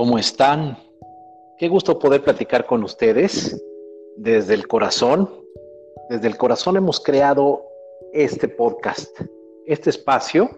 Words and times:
¿Cómo 0.00 0.16
están? 0.16 0.78
Qué 1.58 1.68
gusto 1.68 1.98
poder 1.98 2.24
platicar 2.24 2.64
con 2.64 2.82
ustedes 2.84 3.62
desde 4.16 4.54
el 4.54 4.66
corazón. 4.66 5.28
Desde 6.08 6.26
el 6.26 6.38
corazón 6.38 6.78
hemos 6.78 7.00
creado 7.00 7.66
este 8.14 8.48
podcast, 8.48 9.14
este 9.66 9.90
espacio 9.90 10.48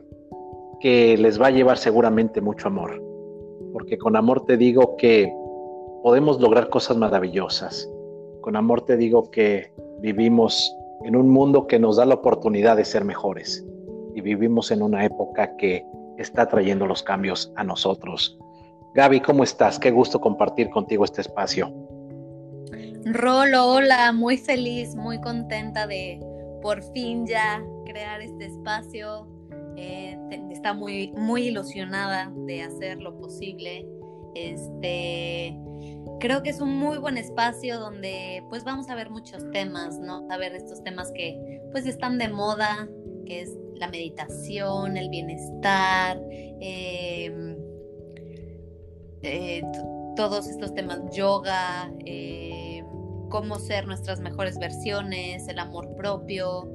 que 0.79 1.19
les 1.19 1.43
va 1.43 1.49
a 1.49 1.51
llevar 1.51 1.77
seguramente 1.77 2.41
mucho 2.41 2.69
amor. 2.69 3.03
Porque 3.73 3.99
con 3.99 4.15
amor 4.15 4.45
te 4.45 4.57
digo 4.57 4.95
que 4.95 5.35
podemos 6.05 6.41
lograr 6.41 6.71
cosas 6.71 6.97
maravillosas. 6.97 7.91
Con 8.43 8.55
amor 8.55 8.83
te 8.83 8.97
digo 8.97 9.29
que 9.33 9.73
vivimos 9.99 10.73
en 11.03 11.17
un 11.17 11.29
mundo 11.29 11.67
que 11.67 11.81
nos 11.81 11.97
da 11.97 12.07
la 12.07 12.15
oportunidad 12.15 12.77
de 12.77 12.85
ser 12.85 13.05
mejores. 13.05 13.67
Y 14.15 14.21
vivimos 14.21 14.71
en 14.71 14.83
una 14.83 15.05
época 15.05 15.57
que 15.57 15.85
está 16.17 16.47
trayendo 16.47 16.87
los 16.87 17.03
cambios 17.03 17.53
a 17.57 17.65
nosotros. 17.65 18.39
Gaby, 18.95 19.21
¿cómo 19.21 19.43
estás? 19.43 19.79
Qué 19.79 19.91
gusto 19.91 20.21
compartir 20.21 20.69
contigo 20.69 21.05
este 21.05 21.23
espacio. 21.23 21.73
Rolo, 23.07 23.67
hola, 23.67 24.13
muy 24.13 24.37
feliz, 24.37 24.95
muy 24.95 25.19
contenta 25.19 25.87
de 25.87 26.21
por 26.61 26.83
fin 26.93 27.27
ya 27.27 27.65
crear 27.87 28.21
este 28.21 28.47
espacio. 28.47 29.27
Eh, 29.77 30.19
está 30.51 30.75
muy, 30.75 31.11
muy 31.13 31.49
ilusionada 31.49 32.31
de 32.47 32.63
hacer 32.65 32.99
lo 32.99 33.17
posible. 33.17 33.87
Este, 34.35 35.59
creo 36.21 36.43
que 36.43 36.51
es 36.51 36.61
un 36.61 36.77
muy 36.77 36.99
buen 36.99 37.17
espacio 37.17 37.81
donde 37.81 38.45
pues 38.51 38.63
vamos 38.63 38.91
a 38.91 38.95
ver 38.95 39.09
muchos 39.09 39.51
temas, 39.53 39.99
¿no? 40.01 40.27
A 40.31 40.37
ver 40.37 40.55
estos 40.55 40.85
temas 40.85 41.11
que 41.13 41.63
pues 41.73 41.87
están 41.87 42.19
de 42.19 42.29
moda, 42.29 42.87
que 43.25 43.41
es 43.41 43.57
la 43.77 43.89
meditación, 43.89 44.99
el 44.99 45.09
bienestar, 45.09 46.21
em, 46.61 47.52
eh, 49.23 49.63
todos 50.17 50.49
estos 50.49 50.75
temas, 50.75 51.01
yoga, 51.13 51.91
em, 52.05 52.85
cómo 53.29 53.59
ser 53.59 53.87
nuestras 53.87 54.21
mejores 54.21 54.59
versiones, 54.59 55.49
el 55.49 55.59
amor 55.59 55.95
propio. 55.97 56.69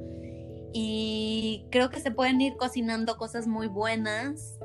Y 0.72 1.66
creo 1.70 1.90
que 1.90 2.00
se 2.00 2.10
pueden 2.10 2.40
ir 2.40 2.56
cocinando 2.56 3.16
cosas 3.16 3.46
muy 3.46 3.68
buenas. 3.68 4.58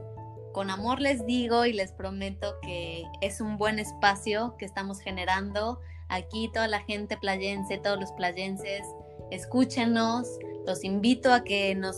Con 0.54 0.70
amor 0.70 1.02
les 1.02 1.26
digo 1.26 1.66
y 1.66 1.74
les 1.74 1.92
prometo 1.92 2.56
que 2.62 3.04
es 3.22 3.42
un 3.42 3.58
buen 3.58 3.80
espacio 3.80 4.56
que 4.58 4.66
estamos 4.66 5.00
generando. 5.00 5.80
Aquí 6.10 6.50
toda 6.54 6.68
la 6.68 6.82
gente 6.82 7.18
playense, 7.18 7.78
todos 7.78 8.00
los 8.00 8.12
playenses, 8.14 8.84
escúchenos, 9.32 10.28
los 10.66 10.84
invito 10.84 11.34
a 11.34 11.44
que 11.44 11.74
nos 11.76 11.98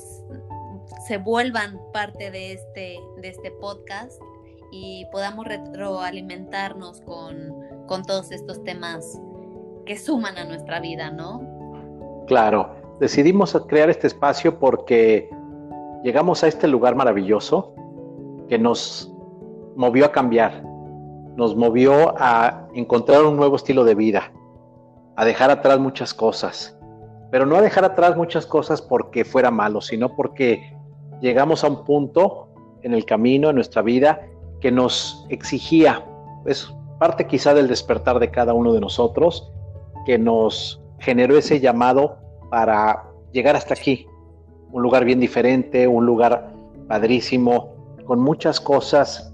se 1.07 1.17
vuelvan 1.17 1.79
parte 1.91 2.31
de 2.31 2.53
este, 2.53 2.99
de 3.21 3.29
este 3.29 3.51
podcast 3.51 4.21
y 4.71 5.05
podamos 5.11 5.45
retroalimentarnos 5.45 7.01
con, 7.01 7.53
con 7.87 8.03
todos 8.03 8.31
estos 8.31 8.63
temas 8.63 9.19
que 9.85 9.97
suman 9.97 10.37
a 10.37 10.45
nuestra 10.45 10.79
vida, 10.79 11.11
¿no? 11.11 11.41
Claro, 12.27 12.75
decidimos 12.99 13.55
crear 13.67 13.89
este 13.89 14.07
espacio 14.07 14.59
porque 14.59 15.29
llegamos 16.03 16.43
a 16.43 16.47
este 16.47 16.67
lugar 16.67 16.95
maravilloso 16.95 17.73
que 18.49 18.57
nos 18.57 19.11
movió 19.75 20.05
a 20.05 20.11
cambiar, 20.11 20.63
nos 21.35 21.55
movió 21.55 22.15
a 22.17 22.67
encontrar 22.73 23.23
un 23.23 23.37
nuevo 23.37 23.55
estilo 23.55 23.83
de 23.83 23.95
vida, 23.95 24.31
a 25.15 25.25
dejar 25.25 25.51
atrás 25.51 25.79
muchas 25.79 26.13
cosas, 26.13 26.77
pero 27.31 27.45
no 27.45 27.55
a 27.55 27.61
dejar 27.61 27.85
atrás 27.85 28.15
muchas 28.15 28.45
cosas 28.45 28.81
porque 28.81 29.25
fuera 29.25 29.51
malo, 29.51 29.81
sino 29.81 30.15
porque 30.15 30.75
llegamos 31.21 31.63
a 31.63 31.67
un 31.67 31.83
punto 31.83 32.49
en 32.81 32.93
el 32.93 33.05
camino, 33.05 33.49
en 33.49 33.55
nuestra 33.55 33.81
vida, 33.81 34.27
que 34.65 34.71
nos 34.71 35.23
exigía, 35.29 36.03
es 36.47 36.73
parte 36.97 37.27
quizá 37.27 37.53
del 37.53 37.67
despertar 37.67 38.17
de 38.17 38.31
cada 38.31 38.55
uno 38.55 38.73
de 38.73 38.81
nosotros, 38.81 39.53
que 40.07 40.17
nos 40.17 40.81
generó 40.97 41.37
ese 41.37 41.59
llamado 41.59 42.17
para 42.49 43.03
llegar 43.31 43.55
hasta 43.55 43.75
aquí, 43.75 44.07
un 44.71 44.81
lugar 44.81 45.05
bien 45.05 45.19
diferente, 45.19 45.87
un 45.87 46.07
lugar 46.07 46.51
padrísimo, 46.87 47.75
con 48.07 48.19
muchas 48.19 48.59
cosas 48.59 49.31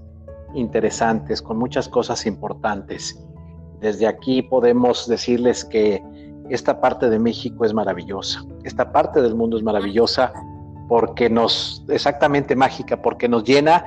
interesantes, 0.54 1.42
con 1.42 1.58
muchas 1.58 1.88
cosas 1.88 2.26
importantes. 2.26 3.18
Desde 3.80 4.08
aquí 4.08 4.42
podemos 4.42 5.08
decirles 5.08 5.64
que 5.64 6.04
esta 6.50 6.82
parte 6.82 7.10
de 7.10 7.20
México 7.20 7.64
es 7.64 7.74
maravillosa, 7.74 8.44
esta 8.66 8.92
parte 8.92 9.22
del 9.22 9.36
mundo 9.36 9.56
es 9.56 9.64
maravillosa 9.64 10.34
porque 10.90 11.30
nos, 11.30 11.86
exactamente 11.88 12.54
mágica, 12.54 13.02
porque 13.02 13.30
nos 13.30 13.46
llena 13.46 13.86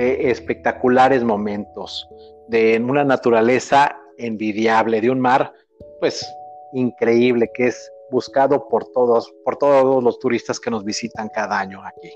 espectaculares 0.00 1.22
momentos, 1.24 2.08
de 2.48 2.78
una 2.78 3.04
naturaleza 3.04 3.96
envidiable, 4.18 5.00
de 5.00 5.10
un 5.10 5.20
mar, 5.20 5.52
pues, 6.00 6.26
increíble, 6.72 7.50
que 7.54 7.68
es 7.68 7.92
buscado 8.10 8.68
por 8.68 8.90
todos, 8.92 9.32
por 9.44 9.56
todos 9.56 10.02
los 10.02 10.18
turistas 10.18 10.58
que 10.58 10.70
nos 10.70 10.84
visitan 10.84 11.28
cada 11.28 11.58
año 11.58 11.80
aquí. 11.84 12.10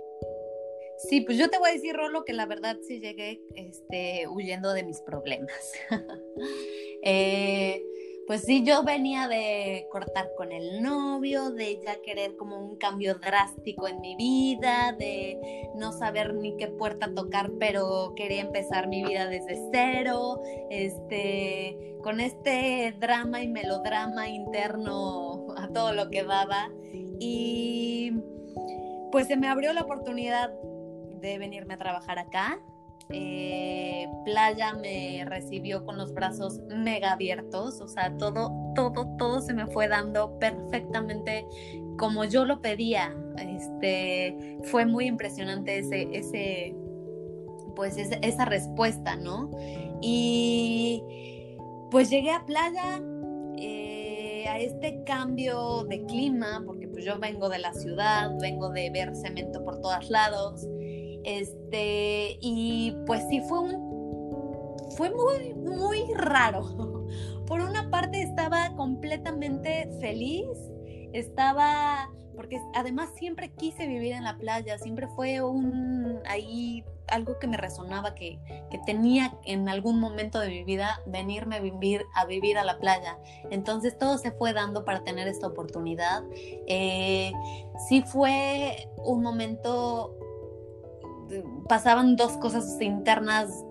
Sí, 1.08 1.20
pues 1.20 1.38
yo 1.38 1.50
te 1.50 1.58
voy 1.58 1.70
a 1.70 1.72
decir, 1.74 1.94
Rolo, 1.94 2.24
que 2.24 2.32
la 2.32 2.46
verdad 2.46 2.76
sí 2.86 3.00
llegué 3.00 3.40
este, 3.54 4.26
huyendo 4.28 4.72
de 4.72 4.84
mis 4.84 5.00
problemas. 5.00 5.72
eh, 7.02 7.82
pues 8.26 8.42
sí, 8.42 8.62
yo 8.64 8.82
venía 8.82 9.28
de 9.28 9.86
cortar 9.90 10.30
con 10.36 10.50
el 10.52 10.82
novio, 10.82 11.50
de 11.50 11.80
ya 11.84 12.00
querer 12.02 12.36
como 12.36 12.58
un 12.58 12.76
cambio 12.76 13.16
drástico 13.16 13.86
en 13.86 14.00
mi 14.00 14.16
vida, 14.16 14.94
de 14.98 15.68
no 15.74 15.92
saber 15.92 16.34
ni 16.34 16.56
qué 16.56 16.68
puerta 16.68 17.12
tocar, 17.14 17.50
pero 17.58 18.14
quería 18.16 18.40
empezar 18.40 18.88
mi 18.88 19.04
vida 19.04 19.26
desde 19.26 19.58
cero, 19.72 20.40
este, 20.70 21.96
con 22.02 22.20
este 22.20 22.94
drama 22.98 23.42
y 23.42 23.48
melodrama 23.48 24.28
interno 24.28 25.46
a 25.56 25.68
todo 25.68 25.92
lo 25.92 26.08
que 26.08 26.24
daba. 26.24 26.70
Y 27.18 28.12
pues 29.12 29.26
se 29.26 29.36
me 29.36 29.48
abrió 29.48 29.72
la 29.72 29.82
oportunidad 29.82 30.50
de 31.20 31.38
venirme 31.38 31.74
a 31.74 31.78
trabajar 31.78 32.18
acá 32.18 32.58
eh, 33.10 34.08
playa 34.24 34.74
me 34.74 35.24
recibió 35.26 35.84
con 35.84 35.98
los 35.98 36.12
brazos 36.14 36.60
mega 36.68 37.12
abiertos, 37.12 37.80
o 37.80 37.88
sea, 37.88 38.16
todo, 38.16 38.52
todo, 38.74 39.06
todo 39.18 39.40
se 39.40 39.54
me 39.54 39.66
fue 39.66 39.88
dando 39.88 40.38
perfectamente 40.38 41.46
como 41.98 42.24
yo 42.24 42.44
lo 42.44 42.60
pedía. 42.60 43.14
Este, 43.38 44.58
fue 44.64 44.86
muy 44.86 45.06
impresionante 45.06 45.78
ese, 45.78 46.08
ese, 46.12 46.74
pues 47.76 47.96
esa 47.96 48.44
respuesta, 48.44 49.16
¿no? 49.16 49.50
Y 50.00 51.02
pues 51.90 52.10
llegué 52.10 52.30
a 52.30 52.44
playa, 52.44 53.00
eh, 53.56 54.46
a 54.48 54.58
este 54.58 55.02
cambio 55.04 55.84
de 55.84 56.04
clima, 56.04 56.62
porque 56.66 56.88
pues 56.88 57.04
yo 57.04 57.18
vengo 57.18 57.48
de 57.48 57.58
la 57.58 57.72
ciudad, 57.72 58.30
vengo 58.40 58.70
de 58.70 58.90
ver 58.90 59.14
cemento 59.14 59.64
por 59.64 59.80
todos 59.80 60.10
lados. 60.10 60.66
Este, 61.24 62.38
y 62.40 62.96
pues 63.06 63.26
sí 63.28 63.40
fue 63.48 63.60
un, 63.60 63.94
fue 64.96 65.10
muy, 65.10 65.54
muy 65.54 66.04
raro. 66.14 67.06
Por 67.46 67.60
una 67.60 67.90
parte 67.90 68.22
estaba 68.22 68.74
completamente 68.76 69.88
feliz, 70.00 70.46
estaba, 71.12 72.10
porque 72.36 72.60
además 72.74 73.10
siempre 73.16 73.52
quise 73.52 73.86
vivir 73.86 74.12
en 74.12 74.24
la 74.24 74.38
playa, 74.38 74.78
siempre 74.78 75.08
fue 75.08 75.42
un, 75.42 76.20
ahí 76.26 76.84
algo 77.08 77.38
que 77.38 77.46
me 77.46 77.56
resonaba, 77.56 78.14
que, 78.14 78.38
que, 78.70 78.78
tenía 78.86 79.36
en 79.44 79.68
algún 79.68 80.00
momento 80.00 80.40
de 80.40 80.48
mi 80.48 80.64
vida 80.64 81.00
venirme 81.06 81.56
a 81.56 81.60
vivir 81.60 82.02
a, 82.14 82.24
vivir 82.24 82.56
a 82.58 82.64
la 82.64 82.78
playa. 82.78 83.18
Entonces 83.50 83.98
todo 83.98 84.16
se 84.16 84.32
fue 84.32 84.52
dando 84.52 84.84
para 84.84 85.04
tener 85.04 85.28
esta 85.28 85.46
oportunidad. 85.46 86.24
Eh, 86.66 87.32
sí 87.88 88.02
fue 88.02 88.88
un 88.96 89.22
momento 89.22 90.16
pasaban 91.68 92.16
dos 92.16 92.32
cosas 92.38 92.80
internas 92.80 93.64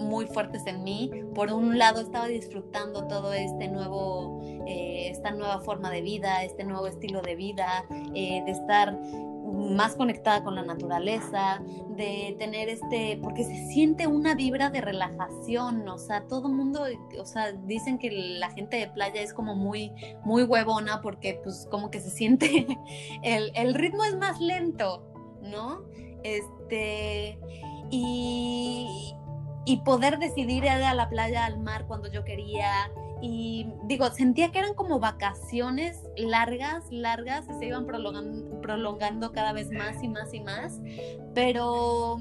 muy 0.00 0.26
fuertes 0.26 0.66
en 0.66 0.82
mí. 0.82 1.10
Por 1.34 1.52
un 1.52 1.78
lado 1.78 2.00
estaba 2.00 2.26
disfrutando 2.26 3.06
todo 3.06 3.32
este 3.32 3.68
nuevo, 3.68 4.40
eh, 4.66 5.08
esta 5.10 5.30
nueva 5.32 5.60
forma 5.60 5.90
de 5.90 6.02
vida, 6.02 6.42
este 6.42 6.64
nuevo 6.64 6.86
estilo 6.86 7.22
de 7.22 7.36
vida, 7.36 7.84
eh, 8.14 8.42
de 8.44 8.50
estar 8.50 8.98
más 9.52 9.96
conectada 9.96 10.42
con 10.44 10.54
la 10.54 10.62
naturaleza, 10.62 11.62
de 11.96 12.36
tener 12.38 12.68
este, 12.68 13.18
porque 13.22 13.44
se 13.44 13.66
siente 13.68 14.06
una 14.06 14.34
vibra 14.34 14.70
de 14.70 14.80
relajación, 14.80 15.88
o 15.88 15.98
sea, 15.98 16.26
todo 16.26 16.48
el 16.48 16.54
mundo, 16.54 16.84
o 17.18 17.26
sea, 17.26 17.52
dicen 17.52 17.98
que 17.98 18.10
la 18.10 18.50
gente 18.50 18.76
de 18.76 18.88
playa 18.88 19.20
es 19.20 19.34
como 19.34 19.56
muy, 19.56 19.92
muy 20.24 20.44
huevona 20.44 21.00
porque 21.02 21.40
pues 21.42 21.66
como 21.70 21.90
que 21.90 22.00
se 22.00 22.10
siente, 22.10 22.66
el, 23.22 23.50
el 23.54 23.74
ritmo 23.74 24.04
es 24.04 24.16
más 24.16 24.40
lento, 24.40 25.04
¿no? 25.42 25.82
Este, 26.22 27.38
y, 27.90 29.14
y 29.64 29.76
poder 29.78 30.18
decidir 30.18 30.64
ir 30.64 30.68
a 30.68 30.94
la 30.94 31.08
playa, 31.08 31.44
al 31.44 31.60
mar 31.60 31.86
cuando 31.86 32.10
yo 32.10 32.24
quería. 32.24 32.90
Y 33.22 33.66
digo, 33.84 34.10
sentía 34.10 34.50
que 34.50 34.60
eran 34.60 34.74
como 34.74 34.98
vacaciones 34.98 36.02
largas, 36.16 36.90
largas, 36.90 37.46
y 37.50 37.58
se 37.58 37.66
iban 37.66 37.86
prolongando, 37.86 38.60
prolongando 38.62 39.32
cada 39.32 39.52
vez 39.52 39.70
más 39.70 40.02
y 40.02 40.08
más 40.08 40.32
y 40.32 40.40
más. 40.40 40.80
Pero 41.34 42.18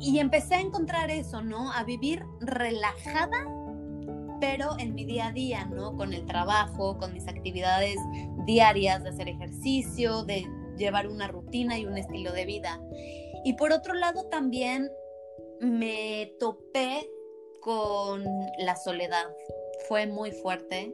y, 0.00 0.18
empecé 0.18 0.56
a 0.56 0.60
encontrar 0.60 1.10
eso, 1.10 1.42
¿no? 1.42 1.72
A 1.72 1.84
vivir 1.84 2.24
relajada, 2.40 3.46
pero 4.40 4.78
en 4.78 4.94
mi 4.94 5.04
día 5.04 5.28
a 5.28 5.32
día, 5.32 5.64
¿no? 5.66 5.96
Con 5.96 6.12
el 6.12 6.26
trabajo, 6.26 6.98
con 6.98 7.12
mis 7.12 7.26
actividades 7.28 7.96
diarias 8.46 9.02
de 9.02 9.10
hacer 9.10 9.28
ejercicio, 9.28 10.22
de 10.24 10.46
llevar 10.80 11.06
una 11.06 11.28
rutina 11.28 11.78
y 11.78 11.86
un 11.86 11.96
estilo 11.96 12.32
de 12.32 12.44
vida. 12.44 12.82
Y 13.44 13.52
por 13.52 13.72
otro 13.72 13.94
lado 13.94 14.26
también 14.26 14.90
me 15.60 16.34
topé 16.40 17.08
con 17.60 18.24
la 18.58 18.74
soledad. 18.74 19.26
Fue 19.86 20.06
muy 20.06 20.32
fuerte. 20.32 20.92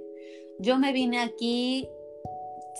Yo 0.59 0.79
me 0.79 0.93
vine 0.93 1.21
aquí 1.21 1.88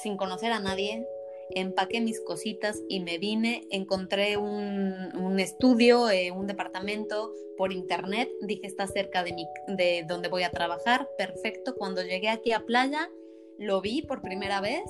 sin 0.03 0.17
conocer 0.17 0.53
a 0.53 0.61
nadie, 0.61 1.06
empaqué 1.50 2.00
mis 2.00 2.20
cositas 2.20 2.82
y 2.88 3.00
me 3.00 3.19
vine, 3.19 3.67
encontré 3.70 4.37
un, 4.37 5.38
estudio, 5.38 6.11
eh, 6.11 6.31
un 6.31 6.47
departamento 6.47 7.32
por 7.56 7.73
internet, 7.73 8.31
dije 8.43 8.67
está 8.67 8.87
cerca 8.87 9.23
de, 9.23 9.32
mi, 9.32 9.47
de 9.69 10.05
donde 10.06 10.29
voy 10.29 10.43
a 10.43 10.50
trabajar, 10.50 11.08
perfecto, 11.17 11.75
cuando 11.76 12.03
llegué 12.03 12.29
aquí 12.29 12.53
a 12.53 12.61
playa 12.61 13.11
lo 13.58 13.81
vi 13.81 14.03
por 14.03 14.20
primera 14.20 14.61
vez, 14.61 14.85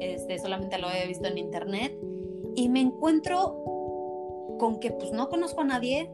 este, 0.00 0.38
solamente 0.38 0.78
lo 0.78 0.88
había 0.88 1.06
visto 1.06 1.26
en 1.26 1.38
internet 1.38 1.96
y 2.54 2.68
me 2.68 2.80
encuentro 2.80 3.62
con 4.58 4.80
que 4.80 4.90
pues 4.90 5.12
no 5.12 5.28
conozco 5.28 5.60
a 5.60 5.64
nadie, 5.64 6.10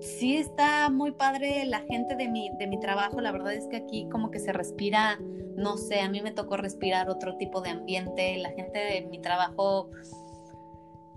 sí 0.00 0.36
está 0.36 0.90
muy 0.90 1.12
padre 1.12 1.64
la 1.66 1.80
gente 1.80 2.16
de 2.16 2.28
mi, 2.28 2.50
de 2.58 2.66
mi 2.66 2.78
trabajo. 2.80 3.20
La 3.20 3.32
verdad 3.32 3.54
es 3.54 3.66
que 3.68 3.76
aquí 3.76 4.08
como 4.10 4.30
que 4.30 4.38
se 4.38 4.52
respira, 4.52 5.18
no 5.56 5.76
sé, 5.76 6.00
a 6.00 6.08
mí 6.08 6.20
me 6.20 6.32
tocó 6.32 6.56
respirar 6.56 7.08
otro 7.08 7.36
tipo 7.36 7.60
de 7.60 7.70
ambiente. 7.70 8.36
La 8.38 8.50
gente 8.50 8.78
de 8.78 9.06
mi 9.10 9.20
trabajo 9.20 9.90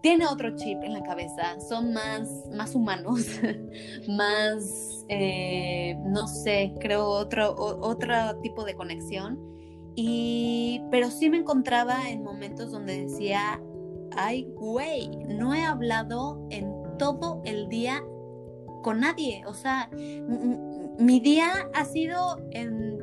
tiene 0.02 0.28
otro 0.28 0.56
chip 0.56 0.82
en 0.84 0.94
la 0.94 1.04
cabeza, 1.04 1.60
son 1.60 1.94
más, 1.94 2.48
más 2.52 2.74
humanos, 2.74 3.26
más, 4.08 5.06
eh, 5.10 5.98
no 6.06 6.28
sé, 6.28 6.74
creo 6.80 7.06
otro, 7.06 7.54
otro 7.58 8.40
tipo 8.42 8.64
de 8.64 8.76
conexión. 8.76 9.49
Pero 10.92 11.12
sí 11.12 11.30
me 11.30 11.38
encontraba 11.38 12.10
en 12.10 12.24
momentos 12.24 12.72
donde 12.72 13.06
decía, 13.06 13.62
ay, 14.16 14.48
güey, 14.56 15.10
no 15.28 15.54
he 15.54 15.64
hablado 15.64 16.46
en 16.50 16.72
todo 16.98 17.42
el 17.46 17.70
día 17.70 18.04
con 18.84 19.02
nadie. 19.02 19.44
O 19.46 19.54
sea, 19.54 19.90
mi 20.98 21.20
día 21.20 21.70
ha 21.74 21.86
sido 21.86 22.40
en 22.52 23.00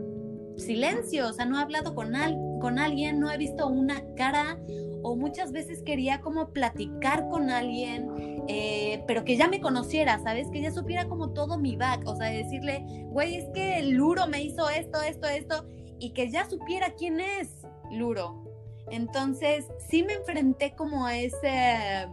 silencio, 0.56 1.28
o 1.28 1.32
sea, 1.32 1.44
no 1.44 1.58
he 1.58 1.62
hablado 1.62 1.94
con, 1.94 2.12
con 2.60 2.78
alguien, 2.78 3.20
no 3.20 3.30
he 3.30 3.36
visto 3.36 3.66
una 3.66 4.02
cara 4.14 4.58
o 5.02 5.14
muchas 5.14 5.52
veces 5.52 5.82
quería 5.82 6.20
como 6.20 6.48
platicar 6.48 7.28
con 7.28 7.48
alguien, 7.50 8.10
eh, 8.48 9.04
pero 9.06 9.24
que 9.24 9.36
ya 9.36 9.46
me 9.46 9.60
conociera, 9.60 10.18
¿sabes? 10.18 10.48
Que 10.50 10.60
ya 10.60 10.72
supiera 10.72 11.06
como 11.06 11.30
todo 11.30 11.58
mi 11.58 11.76
back, 11.76 12.02
o 12.06 12.16
sea, 12.16 12.28
decirle, 12.28 12.84
güey, 13.10 13.36
es 13.36 13.48
que 13.54 13.82
Luro 13.82 14.26
me 14.26 14.42
hizo 14.42 14.68
esto, 14.68 15.00
esto, 15.02 15.28
esto, 15.28 15.64
y 15.98 16.10
que 16.10 16.30
ya 16.30 16.48
supiera 16.48 16.90
quién 16.90 17.20
es 17.20 17.66
Luro. 17.90 18.44
Entonces, 18.90 19.66
sí 19.88 20.02
me 20.02 20.14
enfrenté 20.14 20.74
como 20.74 21.06
a 21.06 21.16
ese, 21.16 22.08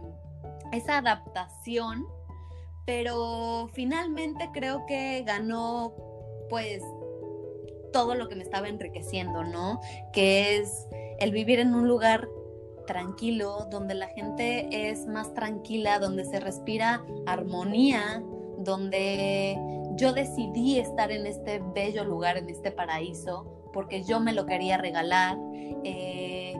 esa 0.72 0.98
adaptación 0.98 2.06
pero 2.86 3.70
finalmente 3.72 4.50
creo 4.52 4.84
que 4.86 5.22
ganó 5.26 5.94
pues 6.50 6.82
todo 7.92 8.14
lo 8.14 8.28
que 8.28 8.36
me 8.36 8.42
estaba 8.42 8.68
enriqueciendo, 8.68 9.44
¿no? 9.44 9.80
Que 10.12 10.56
es 10.56 10.86
el 11.18 11.30
vivir 11.30 11.60
en 11.60 11.74
un 11.74 11.88
lugar 11.88 12.28
tranquilo, 12.86 13.68
donde 13.70 13.94
la 13.94 14.08
gente 14.08 14.90
es 14.90 15.06
más 15.06 15.32
tranquila, 15.32 15.98
donde 15.98 16.24
se 16.24 16.40
respira 16.40 17.04
armonía, 17.24 18.22
donde 18.58 19.56
yo 19.92 20.12
decidí 20.12 20.78
estar 20.78 21.10
en 21.10 21.26
este 21.26 21.62
bello 21.74 22.04
lugar, 22.04 22.36
en 22.36 22.50
este 22.50 22.72
paraíso, 22.72 23.63
porque 23.74 24.04
yo 24.04 24.20
me 24.20 24.32
lo 24.32 24.46
quería 24.46 24.78
regalar. 24.78 25.36
Eh, 25.82 26.56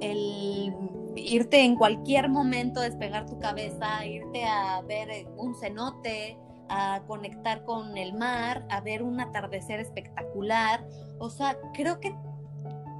el 0.00 0.74
irte 1.16 1.64
en 1.64 1.76
cualquier 1.76 2.28
momento, 2.28 2.80
despegar 2.80 3.26
tu 3.26 3.38
cabeza, 3.38 4.04
irte 4.04 4.44
a 4.44 4.82
ver 4.82 5.10
eh, 5.10 5.26
un 5.36 5.54
cenote, 5.54 6.36
a 6.68 7.02
conectar 7.06 7.64
con 7.64 7.96
el 7.96 8.12
mar, 8.12 8.64
a 8.68 8.80
ver 8.80 9.02
un 9.02 9.20
atardecer 9.20 9.80
espectacular. 9.80 10.86
O 11.18 11.30
sea, 11.30 11.56
creo 11.74 12.00
que 12.00 12.14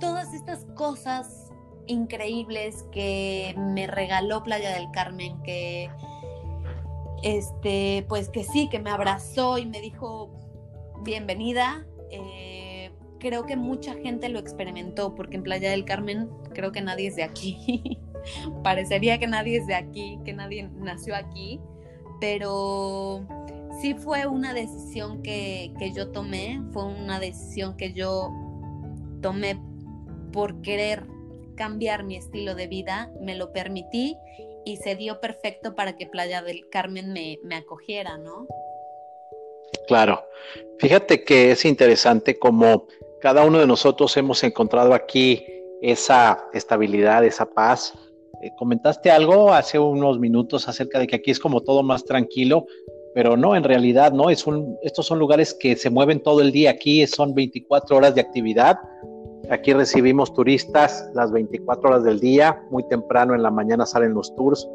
todas 0.00 0.32
estas 0.34 0.64
cosas 0.76 1.50
increíbles 1.86 2.84
que 2.92 3.54
me 3.56 3.86
regaló 3.86 4.42
Playa 4.42 4.74
del 4.74 4.90
Carmen, 4.90 5.40
que 5.42 5.90
este, 7.22 8.04
pues 8.08 8.28
que 8.28 8.44
sí, 8.44 8.68
que 8.68 8.80
me 8.80 8.90
abrazó 8.90 9.58
y 9.58 9.66
me 9.66 9.80
dijo 9.80 10.30
bienvenida. 11.02 11.86
Eh, 12.10 12.59
creo 13.20 13.46
que 13.46 13.54
mucha 13.54 13.94
gente 13.94 14.28
lo 14.28 14.40
experimentó 14.40 15.14
porque 15.14 15.36
en 15.36 15.44
Playa 15.44 15.70
del 15.70 15.84
Carmen 15.84 16.28
creo 16.52 16.72
que 16.72 16.80
nadie 16.80 17.08
es 17.08 17.16
de 17.16 17.22
aquí. 17.22 17.98
Parecería 18.64 19.18
que 19.18 19.28
nadie 19.28 19.58
es 19.58 19.66
de 19.66 19.74
aquí, 19.74 20.18
que 20.24 20.32
nadie 20.32 20.68
nació 20.78 21.14
aquí, 21.14 21.60
pero 22.20 23.24
sí 23.80 23.94
fue 23.94 24.26
una 24.26 24.52
decisión 24.52 25.22
que, 25.22 25.72
yo 25.94 26.10
tomé, 26.10 26.60
fue 26.72 26.84
una 26.84 27.20
decisión 27.20 27.76
que 27.76 27.92
yo 27.92 28.30
tomé 29.22 29.60
por 30.32 30.60
querer 30.62 31.04
cambiar 31.56 32.04
mi 32.04 32.16
estilo 32.16 32.54
de 32.54 32.66
vida, 32.66 33.10
me 33.20 33.36
lo 33.36 33.52
permití 33.52 34.16
y 34.64 34.76
se 34.76 34.96
dio 34.96 35.20
perfecto 35.20 35.74
para 35.74 35.96
que 35.96 36.06
Playa 36.06 36.42
del 36.42 36.68
Carmen 36.70 37.12
me, 37.12 37.38
me 37.42 37.56
acogiera, 37.56 38.18
¿no? 38.18 38.46
Claro, 39.86 40.22
fíjate 40.78 41.24
que 41.24 41.50
es 41.50 41.64
interesante 41.64 42.38
como 42.38 42.86
cada 43.20 43.44
uno 43.44 43.58
de 43.58 43.66
nosotros 43.66 44.16
hemos 44.16 44.42
encontrado 44.42 44.94
aquí 44.94 45.44
esa 45.82 46.44
estabilidad, 46.52 47.24
esa 47.24 47.46
paz, 47.46 47.94
eh, 48.42 48.50
comentaste 48.58 49.10
algo 49.10 49.52
hace 49.52 49.78
unos 49.78 50.18
minutos 50.18 50.68
acerca 50.68 50.98
de 50.98 51.06
que 51.06 51.16
aquí 51.16 51.30
es 51.30 51.38
como 51.38 51.60
todo 51.60 51.82
más 51.82 52.04
tranquilo, 52.04 52.66
pero 53.14 53.36
no, 53.36 53.56
en 53.56 53.64
realidad 53.64 54.12
no, 54.12 54.30
es 54.30 54.46
un, 54.46 54.76
estos 54.82 55.06
son 55.06 55.18
lugares 55.18 55.54
que 55.54 55.76
se 55.76 55.90
mueven 55.90 56.22
todo 56.22 56.40
el 56.40 56.52
día, 56.52 56.70
aquí 56.70 57.06
son 57.06 57.34
24 57.34 57.96
horas 57.96 58.14
de 58.14 58.20
actividad, 58.20 58.78
aquí 59.50 59.72
recibimos 59.72 60.32
turistas 60.32 61.10
las 61.14 61.32
24 61.32 61.90
horas 61.90 62.04
del 62.04 62.20
día, 62.20 62.62
muy 62.70 62.86
temprano 62.88 63.34
en 63.34 63.42
la 63.42 63.50
mañana 63.50 63.84
salen 63.84 64.14
los 64.14 64.34
tours, 64.36 64.66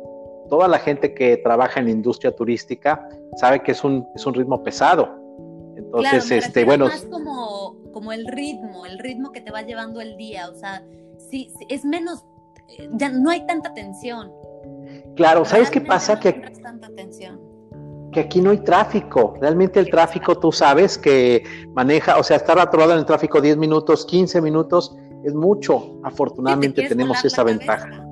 toda 0.49 0.67
la 0.67 0.77
gente 0.77 1.13
que 1.13 1.37
trabaja 1.37 1.79
en 1.79 1.89
industria 1.89 2.35
turística 2.35 3.07
sabe 3.37 3.63
que 3.63 3.71
es 3.71 3.83
un, 3.83 4.05
es 4.15 4.25
un 4.25 4.35
ritmo 4.35 4.63
pesado. 4.63 5.24
Entonces, 5.75 6.31
este, 6.31 6.65
bueno. 6.65 6.87
Es 6.87 7.05
como, 7.05 7.77
como 7.91 8.11
el 8.11 8.27
ritmo, 8.27 8.85
el 8.85 8.99
ritmo 8.99 9.31
que 9.31 9.41
te 9.41 9.51
va 9.51 9.61
llevando 9.61 10.01
el 10.01 10.17
día, 10.17 10.49
o 10.49 10.55
sea, 10.55 10.83
sí 11.29 11.51
es 11.69 11.85
menos 11.85 12.25
ya 12.93 13.09
no 13.09 13.29
hay 13.29 13.45
tanta 13.45 13.73
tensión. 13.73 14.31
Claro, 15.15 15.45
¿sabes 15.45 15.69
qué 15.69 15.81
pasa? 15.81 16.19
Que, 16.19 16.51
que 18.11 18.19
aquí 18.19 18.41
no 18.41 18.51
hay 18.51 18.59
tráfico. 18.59 19.35
Realmente 19.39 19.79
el 19.79 19.89
tráfico, 19.89 20.37
tú 20.37 20.51
sabes 20.51 20.97
que 20.97 21.43
maneja, 21.73 22.17
o 22.17 22.23
sea, 22.23 22.37
estar 22.37 22.59
atorado 22.59 22.93
en 22.93 22.99
el 22.99 23.05
tráfico 23.05 23.41
10 23.41 23.57
minutos, 23.57 24.05
15 24.05 24.41
minutos, 24.41 24.95
es 25.23 25.33
mucho. 25.33 25.99
Afortunadamente 26.03 26.87
tenemos 26.87 27.23
esa 27.23 27.43
ventaja. 27.43 28.04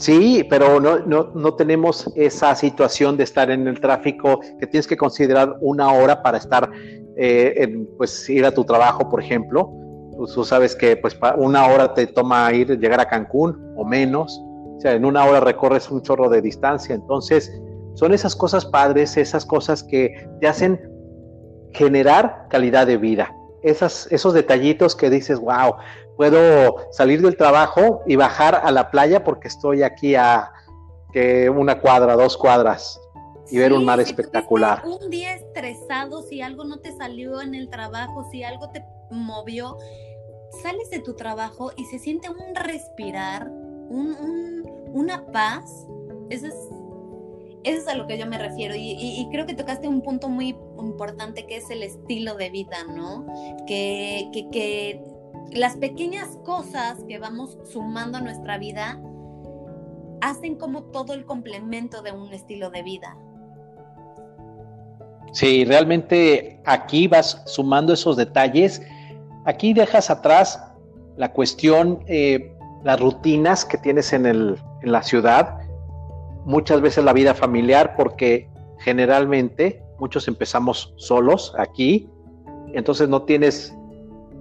Sí, 0.00 0.46
pero 0.48 0.80
no, 0.80 1.00
no, 1.00 1.30
no, 1.34 1.54
tenemos 1.56 2.10
esa 2.16 2.54
situación 2.54 3.18
de 3.18 3.24
estar 3.24 3.50
en 3.50 3.68
el 3.68 3.80
tráfico 3.80 4.40
que 4.58 4.66
tienes 4.66 4.86
que 4.86 4.96
considerar 4.96 5.58
una 5.60 5.92
hora 5.92 6.22
para 6.22 6.38
estar, 6.38 6.70
eh, 7.18 7.52
en, 7.58 7.86
pues 7.98 8.28
ir 8.30 8.46
a 8.46 8.50
tu 8.50 8.64
trabajo, 8.64 9.10
por 9.10 9.22
ejemplo. 9.22 9.70
Pues, 10.16 10.32
tú 10.32 10.42
sabes 10.42 10.74
que 10.74 10.96
pues 10.96 11.18
una 11.36 11.66
hora 11.66 11.92
te 11.92 12.06
toma 12.06 12.50
ir 12.54 12.78
llegar 12.78 12.98
a 12.98 13.08
Cancún 13.08 13.74
o 13.76 13.84
menos, 13.84 14.40
o 14.76 14.80
sea, 14.80 14.94
en 14.94 15.04
una 15.04 15.22
hora 15.26 15.40
recorres 15.40 15.90
un 15.90 16.00
chorro 16.00 16.30
de 16.30 16.40
distancia, 16.40 16.94
entonces 16.94 17.52
son 17.92 18.14
esas 18.14 18.34
cosas 18.34 18.64
padres, 18.64 19.18
esas 19.18 19.44
cosas 19.44 19.82
que 19.82 20.14
te 20.40 20.48
hacen 20.48 20.80
generar 21.72 22.46
calidad 22.48 22.86
de 22.86 22.96
vida, 22.96 23.34
esas, 23.62 24.06
esos 24.10 24.34
detallitos 24.34 24.94
que 24.96 25.10
dices, 25.10 25.38
wow, 25.38 25.76
puedo 26.16 26.76
salir 26.92 27.22
del 27.22 27.36
trabajo 27.36 28.02
y 28.06 28.16
bajar 28.16 28.60
a 28.62 28.70
la 28.70 28.90
playa 28.90 29.24
porque 29.24 29.48
estoy 29.48 29.82
aquí 29.82 30.14
a 30.14 30.52
que 31.12 31.50
una 31.50 31.80
cuadra, 31.80 32.14
dos 32.14 32.36
cuadras 32.36 33.00
y 33.50 33.58
ver 33.58 33.72
un 33.72 33.84
mar 33.84 34.00
espectacular. 34.00 34.82
Un 34.84 35.10
día 35.10 35.34
estresado, 35.34 36.22
si 36.22 36.40
algo 36.40 36.64
no 36.64 36.78
te 36.78 36.92
salió 36.96 37.40
en 37.42 37.54
el 37.54 37.68
trabajo, 37.68 38.28
si 38.30 38.44
algo 38.44 38.70
te 38.70 38.84
movió, 39.10 39.76
sales 40.62 40.90
de 40.90 41.00
tu 41.00 41.14
trabajo 41.14 41.72
y 41.76 41.84
se 41.86 41.98
siente 41.98 42.28
un 42.30 42.54
respirar, 42.54 43.48
un, 43.48 44.64
una 44.92 45.26
paz. 45.26 45.86
Eso 46.28 46.46
es, 46.46 46.54
eso 47.62 47.82
es 47.82 47.88
a 47.88 47.94
lo 47.94 48.06
que 48.06 48.18
yo 48.18 48.26
me 48.26 48.38
refiero. 48.38 48.74
Y, 48.76 49.26
creo 49.30 49.46
que 49.46 49.54
tocaste 49.54 49.88
un 49.88 50.02
punto 50.02 50.28
muy 50.28 50.56
importante 50.78 51.46
que 51.46 51.56
es 51.56 51.70
el 51.70 51.82
estilo 51.82 52.34
de 52.34 52.50
vida, 52.50 52.78
¿no? 52.94 53.26
Que, 53.66 55.00
las 55.52 55.76
pequeñas 55.76 56.38
cosas 56.44 57.02
que 57.08 57.18
vamos 57.18 57.58
sumando 57.64 58.18
a 58.18 58.20
nuestra 58.20 58.56
vida 58.56 59.00
hacen 60.20 60.54
como 60.54 60.84
todo 60.84 61.12
el 61.12 61.24
complemento 61.24 62.02
de 62.02 62.12
un 62.12 62.32
estilo 62.32 62.70
de 62.70 62.82
vida. 62.82 63.16
Sí, 65.32 65.64
realmente 65.64 66.60
aquí 66.66 67.08
vas 67.08 67.42
sumando 67.46 67.92
esos 67.94 68.16
detalles. 68.16 68.80
Aquí 69.44 69.72
dejas 69.72 70.08
atrás 70.08 70.62
la 71.16 71.32
cuestión, 71.32 72.04
eh, 72.06 72.54
las 72.84 73.00
rutinas 73.00 73.64
que 73.64 73.78
tienes 73.78 74.12
en, 74.12 74.26
el, 74.26 74.56
en 74.82 74.92
la 74.92 75.02
ciudad, 75.02 75.59
muchas 76.50 76.80
veces 76.80 77.04
la 77.04 77.12
vida 77.12 77.32
familiar, 77.32 77.94
porque 77.96 78.50
generalmente 78.80 79.82
muchos 79.98 80.26
empezamos 80.26 80.92
solos 80.96 81.54
aquí, 81.56 82.10
entonces 82.74 83.08
no 83.08 83.22
tienes 83.22 83.74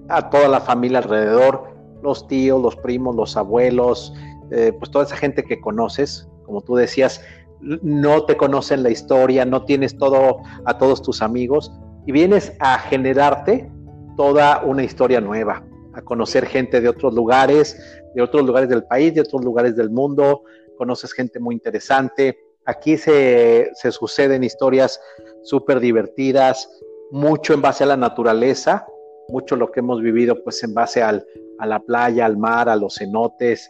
a 0.09 0.29
toda 0.29 0.47
la 0.47 0.59
familia 0.59 0.99
alrededor, 0.99 1.69
los 2.01 2.27
tíos, 2.27 2.61
los 2.61 2.75
primos, 2.77 3.15
los 3.15 3.37
abuelos, 3.37 4.13
eh, 4.51 4.73
pues 4.77 4.89
toda 4.89 5.05
esa 5.05 5.15
gente 5.15 5.43
que 5.43 5.61
conoces, 5.61 6.27
como 6.45 6.61
tú 6.61 6.75
decías, 6.75 7.21
no 7.61 8.23
te 8.25 8.37
conocen 8.37 8.81
la 8.81 8.89
historia, 8.89 9.45
no 9.45 9.65
tienes 9.65 9.95
todo 9.97 10.39
a 10.65 10.77
todos 10.77 11.01
tus 11.03 11.21
amigos 11.21 11.71
y 12.07 12.11
vienes 12.11 12.53
a 12.59 12.79
generarte 12.79 13.69
toda 14.17 14.63
una 14.63 14.83
historia 14.83 15.21
nueva, 15.21 15.63
a 15.93 16.01
conocer 16.01 16.47
gente 16.47 16.81
de 16.81 16.89
otros 16.89 17.13
lugares, 17.13 17.77
de 18.15 18.21
otros 18.23 18.45
lugares 18.45 18.69
del 18.69 18.83
país, 18.85 19.13
de 19.13 19.21
otros 19.21 19.43
lugares 19.43 19.75
del 19.75 19.91
mundo, 19.91 20.43
conoces 20.79 21.11
gente 21.11 21.39
muy 21.39 21.53
interesante. 21.53 22.39
Aquí 22.65 22.97
se, 22.97 23.69
suceden 23.91 24.43
historias 24.43 24.99
súper 25.43 25.79
divertidas, 25.79 26.69
mucho 27.11 27.53
en 27.53 27.61
base 27.61 27.83
a 27.83 27.87
la 27.87 27.97
naturaleza, 27.97 28.87
mucho 29.27 29.55
lo 29.57 29.71
que 29.71 29.81
hemos 29.81 30.01
vivido 30.01 30.41
pues 30.43 30.63
en 30.63 30.73
base 30.73 31.03
a 31.03 31.21
la 31.65 31.79
playa, 31.81 32.25
al 32.25 32.37
mar, 32.37 32.69
a 32.69 32.77
los 32.77 32.95
cenotes, 32.95 33.69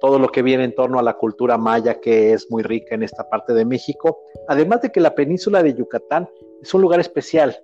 todo 0.00 0.18
lo 0.18 0.28
que 0.28 0.42
viene 0.42 0.64
en 0.64 0.74
torno 0.74 0.98
a 0.98 1.02
la 1.02 1.14
cultura 1.14 1.56
maya 1.58 2.00
que 2.00 2.32
es 2.32 2.50
muy 2.50 2.62
rica 2.62 2.94
en 2.94 3.02
esta 3.02 3.28
parte 3.28 3.52
de 3.52 3.64
México. 3.64 4.22
Además 4.48 4.82
de 4.82 4.90
que 4.90 5.00
la 5.00 5.14
península 5.14 5.62
de 5.62 5.74
Yucatán 5.74 6.28
es 6.62 6.72
un 6.74 6.82
lugar 6.82 7.00
especial. 7.00 7.56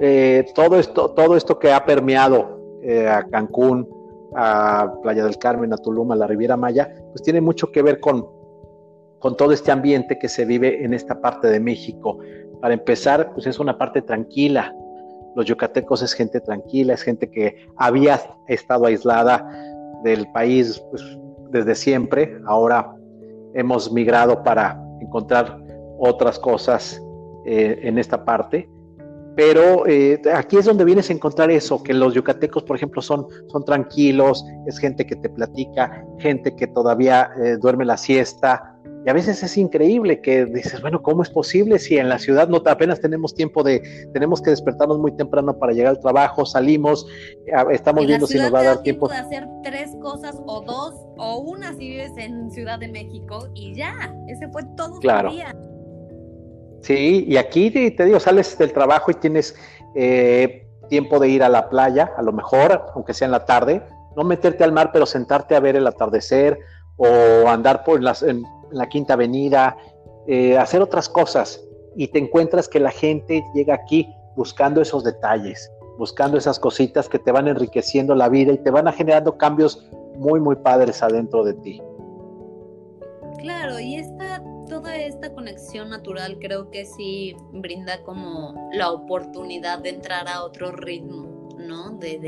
Eh, 0.00 0.44
todo, 0.54 0.78
esto, 0.78 1.10
todo 1.10 1.36
esto 1.36 1.58
que 1.58 1.72
ha 1.72 1.84
permeado 1.84 2.80
eh, 2.82 3.08
a 3.08 3.24
Cancún, 3.28 3.88
a 4.34 4.92
Playa 5.02 5.24
del 5.24 5.38
Carmen, 5.38 5.72
a 5.72 5.76
Tulum, 5.76 6.12
a 6.12 6.16
la 6.16 6.26
Riviera 6.26 6.56
Maya, 6.56 6.92
pues 7.10 7.22
tiene 7.22 7.40
mucho 7.40 7.70
que 7.70 7.82
ver 7.82 8.00
con, 8.00 8.26
con 9.18 9.36
todo 9.36 9.52
este 9.52 9.72
ambiente 9.72 10.18
que 10.18 10.28
se 10.28 10.44
vive 10.44 10.84
en 10.84 10.94
esta 10.94 11.20
parte 11.20 11.48
de 11.48 11.60
México. 11.60 12.18
Para 12.60 12.74
empezar, 12.74 13.32
pues 13.32 13.46
es 13.46 13.58
una 13.58 13.78
parte 13.78 14.02
tranquila. 14.02 14.74
Los 15.36 15.46
yucatecos 15.46 16.02
es 16.02 16.12
gente 16.12 16.40
tranquila, 16.40 16.94
es 16.94 17.02
gente 17.02 17.30
que 17.30 17.66
había 17.76 18.20
estado 18.48 18.86
aislada 18.86 19.48
del 20.02 20.30
país 20.32 20.82
pues, 20.90 21.02
desde 21.50 21.74
siempre. 21.74 22.38
Ahora 22.46 22.94
hemos 23.54 23.92
migrado 23.92 24.42
para 24.42 24.80
encontrar 25.00 25.58
otras 25.98 26.38
cosas 26.38 27.00
eh, 27.46 27.80
en 27.82 27.98
esta 27.98 28.24
parte. 28.24 28.68
Pero 29.36 29.86
eh, 29.86 30.20
aquí 30.32 30.56
es 30.56 30.64
donde 30.64 30.84
vienes 30.84 31.10
a 31.10 31.12
encontrar 31.12 31.50
eso, 31.50 31.82
que 31.82 31.92
los 31.92 32.14
yucatecos, 32.14 32.62
por 32.62 32.76
ejemplo, 32.76 33.02
son, 33.02 33.26
son 33.48 33.64
tranquilos, 33.64 34.44
es 34.66 34.78
gente 34.78 35.04
que 35.04 35.16
te 35.16 35.28
platica, 35.28 36.04
gente 36.18 36.54
que 36.54 36.66
todavía 36.68 37.30
eh, 37.42 37.56
duerme 37.60 37.84
la 37.84 37.96
siesta, 37.96 38.74
y 39.06 39.10
a 39.10 39.12
veces 39.12 39.42
es 39.42 39.58
increíble 39.58 40.22
que 40.22 40.46
dices, 40.46 40.80
bueno, 40.80 41.02
¿cómo 41.02 41.22
es 41.22 41.28
posible 41.28 41.78
si 41.78 41.98
en 41.98 42.08
la 42.08 42.18
ciudad 42.18 42.48
no 42.48 42.62
apenas 42.64 43.00
tenemos 43.00 43.34
tiempo 43.34 43.62
de, 43.62 43.82
tenemos 44.14 44.40
que 44.40 44.50
despertarnos 44.50 44.98
muy 44.98 45.14
temprano 45.14 45.58
para 45.58 45.72
llegar 45.72 45.90
al 45.90 46.00
trabajo, 46.00 46.46
salimos, 46.46 47.06
estamos 47.70 48.06
viendo 48.06 48.26
si 48.26 48.38
nos 48.38 48.52
va 48.54 48.60
a 48.60 48.64
dar 48.64 48.82
tiempo. 48.82 49.08
de 49.08 49.16
hacer 49.16 49.46
tres 49.62 49.94
cosas 50.00 50.40
o 50.46 50.62
dos 50.62 50.94
o 51.18 51.38
una 51.40 51.74
si 51.74 51.90
vives 51.90 52.12
en 52.16 52.50
Ciudad 52.50 52.78
de 52.78 52.88
México 52.88 53.48
y 53.54 53.74
ya, 53.74 54.14
ese 54.26 54.48
fue 54.48 54.62
todo 54.74 54.98
claro. 55.00 55.30
día. 55.30 55.54
Sí, 56.84 57.24
y 57.26 57.38
aquí 57.38 57.70
te 57.70 58.04
digo, 58.04 58.20
sales 58.20 58.58
del 58.58 58.74
trabajo 58.74 59.10
y 59.10 59.14
tienes 59.14 59.56
eh, 59.94 60.68
tiempo 60.90 61.18
de 61.18 61.30
ir 61.30 61.42
a 61.42 61.48
la 61.48 61.70
playa, 61.70 62.12
a 62.14 62.20
lo 62.20 62.30
mejor, 62.30 62.92
aunque 62.94 63.14
sea 63.14 63.24
en 63.24 63.32
la 63.32 63.46
tarde, 63.46 63.82
no 64.14 64.22
meterte 64.22 64.64
al 64.64 64.72
mar, 64.72 64.90
pero 64.92 65.06
sentarte 65.06 65.56
a 65.56 65.60
ver 65.60 65.76
el 65.76 65.86
atardecer 65.86 66.58
o 66.96 67.48
andar 67.48 67.84
por 67.84 68.02
las, 68.02 68.22
en, 68.22 68.42
la 68.70 68.86
Quinta 68.90 69.14
Avenida, 69.14 69.78
eh, 70.26 70.58
hacer 70.58 70.82
otras 70.82 71.08
cosas 71.08 71.64
y 71.96 72.08
te 72.08 72.18
encuentras 72.18 72.68
que 72.68 72.80
la 72.80 72.90
gente 72.90 73.42
llega 73.54 73.72
aquí 73.72 74.06
buscando 74.36 74.82
esos 74.82 75.04
detalles, 75.04 75.72
buscando 75.96 76.36
esas 76.36 76.58
cositas 76.58 77.08
que 77.08 77.18
te 77.18 77.32
van 77.32 77.48
enriqueciendo 77.48 78.14
la 78.14 78.28
vida 78.28 78.52
y 78.52 78.58
te 78.58 78.70
van 78.70 78.88
a 78.88 78.92
generando 78.92 79.38
cambios 79.38 79.88
muy, 80.16 80.38
muy 80.38 80.56
padres 80.56 81.02
adentro 81.02 81.44
de 81.44 81.54
ti. 81.54 81.82
Claro, 83.38 83.80
y 83.80 83.96
esta, 83.96 84.42
toda 84.68 84.96
esta 84.96 85.32
conexión 85.32 85.90
natural 85.90 86.38
creo 86.40 86.70
que 86.70 86.84
sí 86.84 87.36
brinda 87.52 88.02
como 88.02 88.70
la 88.72 88.90
oportunidad 88.90 89.80
de 89.80 89.90
entrar 89.90 90.28
a 90.28 90.44
otro 90.44 90.72
ritmo, 90.72 91.48
¿no? 91.58 91.90
De, 91.90 92.18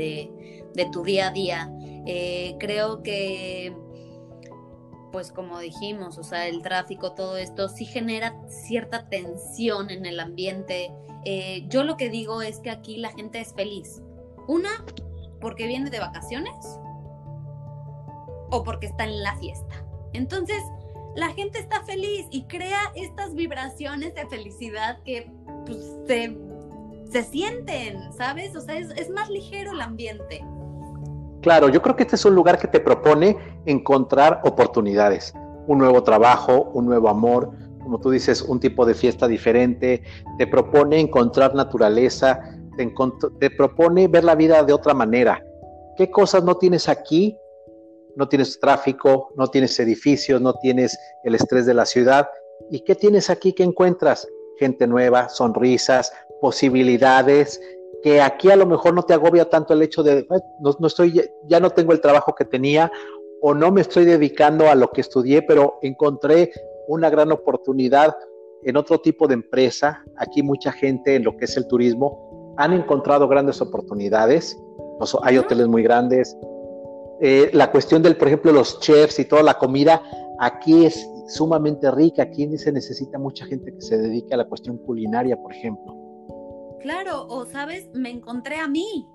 de, 0.73 0.85
tu 0.91 1.03
día 1.03 1.27
a 1.29 1.31
día. 1.31 1.71
Eh, 2.05 2.55
creo 2.59 3.01
que 3.03 3.75
pues 5.11 5.31
como 5.31 5.59
dijimos, 5.59 6.17
o 6.17 6.23
sea, 6.23 6.47
el 6.47 6.61
tráfico, 6.61 7.13
todo 7.13 7.37
esto 7.37 7.69
sí 7.69 7.85
genera 7.85 8.35
cierta 8.47 9.09
tensión 9.09 9.89
en 9.89 10.05
el 10.05 10.19
ambiente. 10.19 10.93
Eh, 11.25 11.65
yo 11.69 11.83
lo 11.83 11.97
que 11.97 12.09
digo 12.09 12.41
es 12.41 12.59
que 12.59 12.69
aquí 12.69 12.97
la 12.97 13.11
gente 13.11 13.39
es 13.39 13.53
feliz. 13.53 14.01
Una, 14.47 14.69
porque 15.41 15.65
viene 15.67 15.89
de 15.89 15.99
vacaciones 15.99 16.55
o 18.51 18.63
porque 18.63 18.87
está 18.87 19.05
en 19.05 19.23
la 19.23 19.35
fiesta. 19.37 19.83
Entonces, 20.13 20.61
la 21.17 21.29
gente 21.29 21.57
está 21.57 21.83
feliz 21.83 22.27
y 22.29 22.43
crea 22.43 22.79
estas 22.95 23.33
vibraciones 23.33 24.13
de 24.13 24.27
felicidad 24.27 24.99
que 25.03 25.31
pues, 25.65 25.77
se, 26.05 26.37
se, 27.11 27.23
sienten, 27.23 28.13
¿sabes? 28.13 28.55
O 28.55 28.61
sea, 28.61 28.77
es, 28.77 28.91
es 28.91 29.09
más 29.09 29.27
ligero 29.27 29.71
el 29.71 29.81
ambiente. 29.81 30.45
Claro, 31.41 31.69
yo 31.69 31.81
creo 31.81 31.95
que 31.95 32.03
este 32.03 32.15
es 32.15 32.25
un 32.25 32.35
lugar 32.35 32.59
que 32.59 32.67
te 32.67 32.79
propone 32.79 33.35
encontrar 33.65 34.41
oportunidades, 34.43 35.33
un 35.65 35.79
nuevo 35.79 36.03
trabajo, 36.03 36.69
un 36.75 36.85
nuevo 36.85 37.09
amor, 37.09 37.51
como 37.81 37.99
tú 37.99 38.11
dices, 38.11 38.43
un 38.43 38.59
tipo 38.59 38.85
de 38.85 38.93
fiesta 38.93 39.27
diferente, 39.27 40.03
te 40.37 40.45
propone 40.45 40.99
encontrar 40.99 41.55
naturaleza, 41.55 42.39
te, 43.39 43.49
propone 43.49 44.07
ver 44.07 44.23
la 44.23 44.35
vida 44.35 44.61
de 44.61 44.73
otra 44.73 44.93
manera. 44.93 45.43
¿Qué 45.95 46.11
cosas 46.11 46.43
no 46.43 46.57
tienes 46.57 46.87
aquí? 46.87 47.35
No 48.17 48.27
tienes 48.27 48.59
tráfico, 48.59 49.29
no 49.37 49.47
tienes 49.47 49.79
edificios, 49.79 50.41
no 50.41 50.53
tienes 50.55 50.97
el 51.23 51.35
estrés 51.35 51.65
de 51.65 51.73
la 51.73 51.85
ciudad. 51.85 52.27
¿Y 52.69 52.81
qué 52.81 52.95
tienes 52.95 53.29
aquí 53.29 53.53
que 53.53 53.63
encuentras? 53.63 54.27
Gente 54.59 54.87
nueva, 54.87 55.29
sonrisas, 55.29 56.11
posibilidades, 56.41 57.61
que 58.03 58.21
aquí 58.21 58.51
a 58.51 58.55
lo 58.55 58.65
mejor 58.65 58.93
no 58.93 59.03
te 59.03 59.13
agobia 59.13 59.49
tanto 59.49 59.73
el 59.73 59.81
hecho 59.81 60.03
de 60.03 60.27
no, 60.59 60.87
estoy 60.87 61.21
ya 61.47 61.59
no 61.59 61.69
tengo 61.69 61.93
el 61.93 62.01
trabajo 62.01 62.35
que 62.35 62.45
tenía 62.45 62.91
o 63.41 63.53
no 63.53 63.71
me 63.71 63.81
estoy 63.81 64.05
dedicando 64.05 64.69
a 64.69 64.75
lo 64.75 64.91
que 64.91 65.01
estudié, 65.01 65.41
pero 65.41 65.77
encontré 65.81 66.51
una 66.87 67.09
gran 67.09 67.31
oportunidad 67.31 68.15
en 68.63 68.77
otro 68.77 68.99
tipo 68.99 69.27
de 69.27 69.35
empresa. 69.35 70.03
Aquí 70.17 70.41
mucha 70.41 70.71
gente 70.71 71.15
en 71.15 71.23
lo 71.23 71.37
que 71.37 71.45
es 71.45 71.55
el 71.57 71.67
turismo 71.67 72.55
han 72.57 72.73
encontrado 72.73 73.27
grandes 73.27 73.61
oportunidades. 73.61 74.57
Hay 75.21 75.37
hoteles 75.37 75.67
muy 75.67 75.83
grandes. 75.83 76.35
Eh, 77.21 77.49
la 77.53 77.71
cuestión 77.71 78.03
del, 78.03 78.15
por 78.15 78.27
ejemplo, 78.27 78.51
los 78.51 78.79
chefs 78.79 79.19
y 79.19 79.25
toda 79.25 79.43
la 79.43 79.55
comida, 79.55 80.01
aquí 80.39 80.85
es 80.85 81.09
sumamente 81.27 81.89
rica. 81.91 82.23
Aquí 82.23 82.57
se 82.57 82.71
necesita 82.71 83.17
mucha 83.17 83.45
gente 83.45 83.73
que 83.73 83.81
se 83.81 83.97
dedique 83.97 84.33
a 84.33 84.37
la 84.37 84.45
cuestión 84.45 84.77
culinaria, 84.77 85.35
por 85.37 85.53
ejemplo. 85.53 85.95
Claro, 86.79 87.25
o 87.27 87.45
sabes, 87.45 87.89
me 87.93 88.09
encontré 88.09 88.57
a 88.57 88.67
mí. 88.67 89.07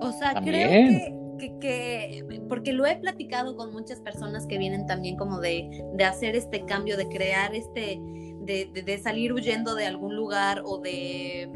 O 0.00 0.12
sea, 0.12 0.40
creo 0.42 1.18
que, 1.60 2.40
porque 2.48 2.72
lo 2.72 2.86
he 2.86 2.96
platicado 2.96 3.56
con 3.56 3.72
muchas 3.72 4.00
personas 4.00 4.46
que 4.46 4.58
vienen 4.58 4.86
también 4.86 5.16
como 5.16 5.40
de, 5.40 5.84
hacer 6.04 6.36
este 6.36 6.64
cambio, 6.64 6.96
de 6.96 7.08
crear 7.08 7.54
este, 7.54 8.00
de, 8.40 9.00
salir 9.02 9.32
huyendo 9.32 9.74
de 9.74 9.86
algún 9.86 10.16
lugar 10.16 10.62
o 10.64 10.78
de, 10.78 11.50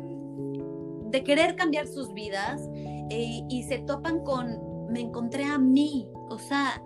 de 1.11 1.25
querer 1.25 1.57
cambiar 1.57 1.87
sus 1.87 2.13
vidas 2.15 2.69
eh, 3.11 3.43
y 3.49 3.63
se 3.65 3.79
topan 3.81 4.21
con, 4.21 4.74
me 4.95 5.01
encontré 5.01 5.45
a 5.45 5.59
mí. 5.59 6.09
O 6.31 6.39
sea, 6.39 6.81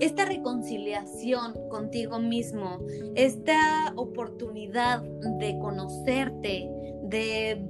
esta 0.00 0.26
reconciliación 0.26 1.54
contigo 1.70 2.20
mismo, 2.20 2.78
esta 3.16 3.92
oportunidad 3.96 5.02
de 5.02 5.58
conocerte, 5.58 6.70
de, 7.04 7.64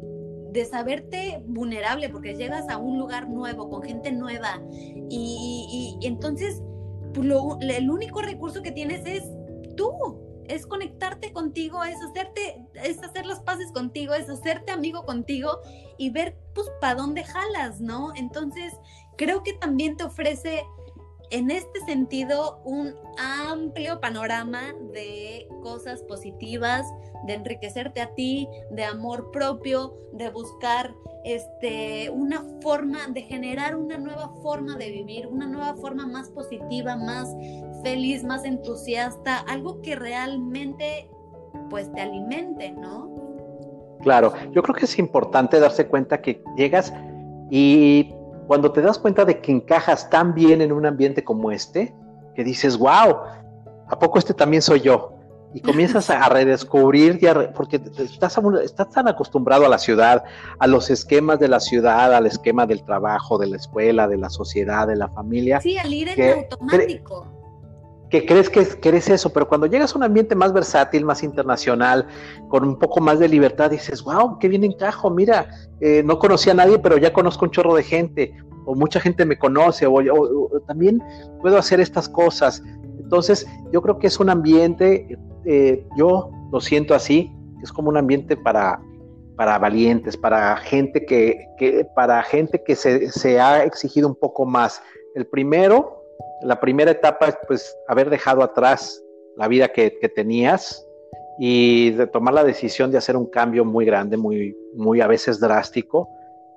saberte 0.69 1.41
vulnerable, 1.47 2.09
porque 2.09 2.35
llegas 2.35 2.69
a 2.69 2.79
un 2.79 2.99
lugar 2.99 3.31
nuevo, 3.31 3.71
con 3.71 3.81
gente 3.81 4.11
nueva, 4.11 4.61
y, 5.09 5.97
entonces 6.03 6.61
pues, 7.15 7.29
el 7.61 7.89
único 7.89 8.21
recurso 8.23 8.61
que 8.61 8.73
tienes 8.73 9.07
es 9.07 9.23
tú, 9.77 9.93
es 10.49 10.67
conectarte 10.67 11.33
contigo, 11.33 11.85
es 11.85 11.97
hacerte, 12.03 12.67
es 12.75 13.03
hacer 13.03 13.27
las 13.27 13.41
paces 13.41 13.71
contigo, 13.73 14.15
es 14.15 14.29
hacerte 14.29 14.73
amigo 14.73 15.05
contigo 15.05 15.61
y 15.99 16.11
ver 16.11 16.37
pues 16.55 16.67
para 16.81 16.97
dónde 16.97 17.25
jalas, 17.25 17.81
¿no? 17.81 18.15
Entonces, 18.17 18.75
creo 19.17 19.43
que 19.43 19.53
también 19.53 19.97
te 19.97 20.05
ofrece 20.05 20.65
en 21.31 21.51
este 21.51 21.81
sentido 21.81 22.61
un 22.65 22.95
amplio 23.19 24.01
panorama 24.01 24.75
de 24.93 25.49
cosas 25.63 26.03
positivas, 26.03 26.87
de 27.27 27.35
enriquecerte 27.35 28.01
a 28.01 28.15
ti, 28.15 28.49
de 28.71 28.85
amor 28.85 29.31
propio, 29.31 29.95
de 30.13 30.31
buscar 30.31 30.95
este, 31.25 32.11
una 32.11 32.45
forma, 32.63 33.09
de 33.09 33.23
generar 33.23 33.77
una 33.77 33.99
nueva 33.99 34.31
forma 34.43 34.77
de 34.77 34.91
vivir, 34.91 35.27
una 35.27 35.47
nueva 35.47 35.75
forma 35.75 36.07
más 36.07 36.31
positiva, 36.31 36.97
más 36.97 37.35
feliz, 37.83 38.25
más 38.25 38.45
entusiasta, 38.45 39.39
algo 39.41 39.83
que 39.83 39.97
realmente 39.97 41.11
pues 41.71 41.93
te 41.93 42.01
alimente, 42.01 42.71
¿no? 42.71 43.99
Claro, 44.01 44.33
yo 44.53 44.63
creo 44.63 44.75
que 44.75 44.85
es 44.85 44.99
importante 44.99 45.59
darse 45.59 45.87
cuenta 45.87 46.23
que 46.23 46.43
llegas 46.57 46.93
y 47.51 48.15
cuando 48.49 48.73
te 48.73 48.81
das 48.81 48.99
cuenta 48.99 49.27
de 49.27 49.41
que 49.41 49.53
encajas 49.53 50.09
tan 50.09 50.35
bien 50.35 50.63
en 50.63 50.73
un 50.73 50.87
ambiente 50.87 51.23
como 51.23 51.53
este, 51.53 51.95
que 52.35 52.43
dices, 52.43 52.79
wow, 52.79 53.19
¿a 53.87 53.99
poco 53.99 54.19
este 54.19 54.33
también 54.33 54.63
soy 54.63 54.81
yo? 54.81 55.15
Y 55.53 55.61
comienzas 55.61 56.09
a 56.11 56.27
redescubrir, 56.31 57.21
porque 57.55 57.77
estás, 57.77 58.41
estás 58.65 58.91
tan 58.91 59.07
acostumbrado 59.07 59.67
a 59.67 59.69
la 59.69 59.77
ciudad, 59.77 60.25
a 60.59 60.67
los 60.67 60.89
esquemas 60.89 61.39
de 61.39 61.49
la 61.49 61.61
ciudad, 61.61 62.15
al 62.15 62.25
esquema 62.25 62.65
del 62.65 62.83
trabajo, 62.85 63.37
de 63.37 63.49
la 63.49 63.57
escuela, 63.57 64.09
de 64.09 64.17
la 64.17 64.31
sociedad, 64.31 64.87
de 64.87 64.97
la 64.97 65.09
familia. 65.09 65.61
Sí, 65.61 65.77
al 65.77 65.93
ir 65.93 66.09
en 66.09 66.39
automático 66.39 67.38
que 68.11 68.25
crees 68.25 68.49
que, 68.49 68.89
eres 68.89 69.09
eso, 69.09 69.33
pero 69.33 69.49
cuando 69.49 69.67
llegas 69.67 69.95
a 69.95 69.99
un 69.99 70.05
ambiente 70.05 70.35
más 70.35 70.53
versátil, 70.53 71.05
más 71.05 71.23
internacional, 71.23 72.07
con 72.49 72.65
un 72.67 72.79
poco 72.79 73.01
más 73.01 73.19
de 73.19 73.29
libertad, 73.29 73.71
dices, 73.71 74.03
wow, 74.03 74.39
qué 74.39 74.49
bien 74.49 74.65
encajo, 74.65 75.11
mira, 75.11 75.49
eh, 75.81 76.03
no 76.05 76.19
conocía 76.19 76.53
a 76.53 76.57
nadie, 76.57 76.79
pero 76.79 76.97
ya 76.97 77.13
conozco 77.13 77.45
un 77.45 77.51
chorro 77.51 77.75
de 77.75 77.83
gente, 77.83 78.35
o 78.65 78.75
mucha 78.75 79.01
gente 79.01 79.27
me 79.27 79.39
conoce, 79.39 79.87
o, 79.87 80.51
también 80.67 81.03
puedo 81.41 81.59
hacer 81.59 81.81
estas 81.81 82.09
cosas. 82.09 82.63
Entonces, 82.99 83.47
yo 83.73 83.83
creo 83.83 83.99
que 83.99 84.07
es 84.07 84.19
un 84.21 84.31
ambiente, 84.31 85.19
eh, 85.45 85.87
yo 85.97 86.31
lo 86.51 86.61
siento 86.61 86.95
así, 86.95 87.31
es 87.63 87.73
como 87.73 87.91
un 87.91 87.97
ambiente 87.99 88.37
para, 88.37 88.81
para 89.37 89.59
valientes, 89.59 90.17
para 90.17 90.57
gente 90.57 91.05
que, 91.05 91.47
que 91.59 91.87
para 91.95 92.23
gente 92.23 92.63
que 92.65 92.75
se, 92.75 93.11
se 93.11 93.39
ha 93.41 93.65
exigido 93.65 94.09
un 94.09 94.15
poco 94.15 94.47
más. 94.47 94.83
El 95.15 95.27
primero, 95.27 95.98
la 96.43 96.61
primera 96.61 96.91
etapa 96.91 97.29
es 97.29 97.39
pues 97.47 97.77
haber 97.89 98.11
dejado 98.11 98.43
atrás 98.43 99.03
la 99.37 99.49
vida 99.49 99.69
que, 99.69 99.91
tenías 100.15 100.85
y 101.39 101.93
tomar 102.13 102.35
la 102.35 102.45
decisión 102.45 102.91
de 102.91 102.99
hacer 102.99 103.17
un 103.17 103.27
cambio 103.27 103.65
muy 103.65 103.85
grande, 103.85 104.17
muy, 104.17 104.57
muy 104.75 105.01
a 105.01 105.07
veces 105.07 105.39
drástico 105.39 106.09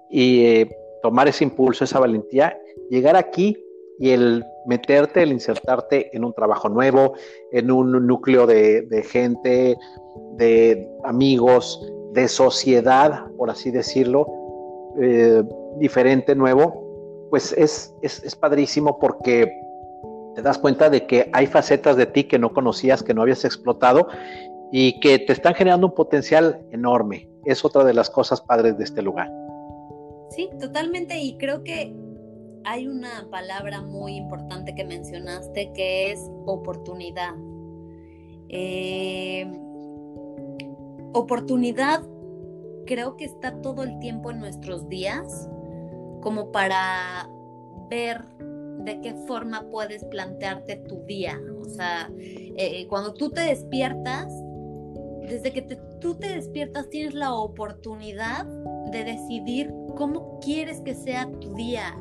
y 0.10 0.46
eh, 0.46 0.77
tomar 1.01 1.27
ese 1.27 1.44
impulso, 1.44 1.84
esa 1.84 2.00
valentía, 2.00 2.58
llegar 2.89 3.15
aquí 3.15 3.58
y 4.00 4.10
el 4.10 4.44
meterte, 4.65 5.22
el 5.22 5.32
insertarte 5.32 6.15
en 6.15 6.24
un 6.24 6.34
trabajo 6.34 6.70
nuevo, 6.70 7.13
en 7.51 7.72
un 7.72 8.08
núcleo 8.08 8.48
de, 8.48 9.06
gente, 9.08 9.77
de 10.34 10.89
amigos, 11.03 11.88
de 12.13 12.27
sociedad, 12.27 13.27
por 13.38 13.51
así 13.51 13.70
decirlo, 13.70 14.27
eh, 15.00 15.44
diferente, 15.77 16.36
nuevo, 16.36 16.90
pues 17.32 17.54
es, 17.54 17.96
es, 18.02 18.22
es 18.24 18.36
padrísimo 18.36 19.00
porque 19.00 19.52
te 20.36 20.42
das 20.42 20.58
cuenta 20.58 20.90
de 20.90 21.08
que 21.08 21.30
hay 21.34 21.48
facetas 21.48 21.96
de 21.96 22.06
ti 22.06 22.26
que 22.26 22.38
no 22.38 22.54
conocías, 22.54 23.02
que 23.02 23.14
no 23.14 23.22
habías 23.22 23.46
explotado 23.46 24.08
y 24.72 25.00
que 25.00 25.18
te 25.18 25.34
están 25.34 25.56
generando 25.56 25.88
un 25.88 25.96
potencial 25.96 26.62
enorme. 26.72 27.30
Es 27.46 27.66
otra 27.66 27.86
de 27.86 27.94
las 27.94 28.10
cosas 28.10 28.42
padres 28.42 28.78
de 28.78 28.84
este 28.84 29.02
lugar. 29.02 29.32
Sí, 30.30 30.50
totalmente. 30.60 31.18
Y 31.20 31.38
creo 31.38 31.64
que 31.64 31.96
hay 32.66 32.88
una 32.88 33.28
palabra 33.32 33.82
muy 33.82 34.16
importante 34.16 34.76
que 34.76 34.84
mencionaste 34.84 35.72
que 35.74 36.12
es 36.12 36.30
oportunidad. 36.46 37.34
Eh, 38.50 39.50
oportunidad 41.13 42.04
creo 42.86 43.15
que 43.15 43.24
está 43.24 43.62
todo 43.62 43.84
el 43.84 44.00
tiempo 44.00 44.32
en 44.32 44.39
nuestros 44.39 44.89
días 44.89 45.50
como 46.21 46.51
para 46.51 47.27
ver 47.89 48.23
de 48.84 49.01
qué 49.01 49.13
forma 49.27 49.67
puedes 49.69 50.03
plantearte 50.05 50.77
tu 50.77 51.03
día. 51.05 51.39
O 51.60 51.65
sea, 51.65 52.10
eh, 52.17 52.88
cuando 52.88 53.13
tú 53.13 53.29
te 53.29 53.41
despiertas, 53.41 54.27
desde 55.27 55.53
que 55.53 55.62
tú 55.99 56.15
te 56.15 56.36
despiertas 56.36 56.89
tienes 56.89 57.13
la 57.13 57.34
oportunidad 57.34 58.45
de 58.91 59.03
decidir 59.03 59.71
cómo 59.95 60.39
quieres 60.39 60.81
que 60.81 60.95
sea 60.95 61.29
tu 61.39 61.53
día. 61.55 61.95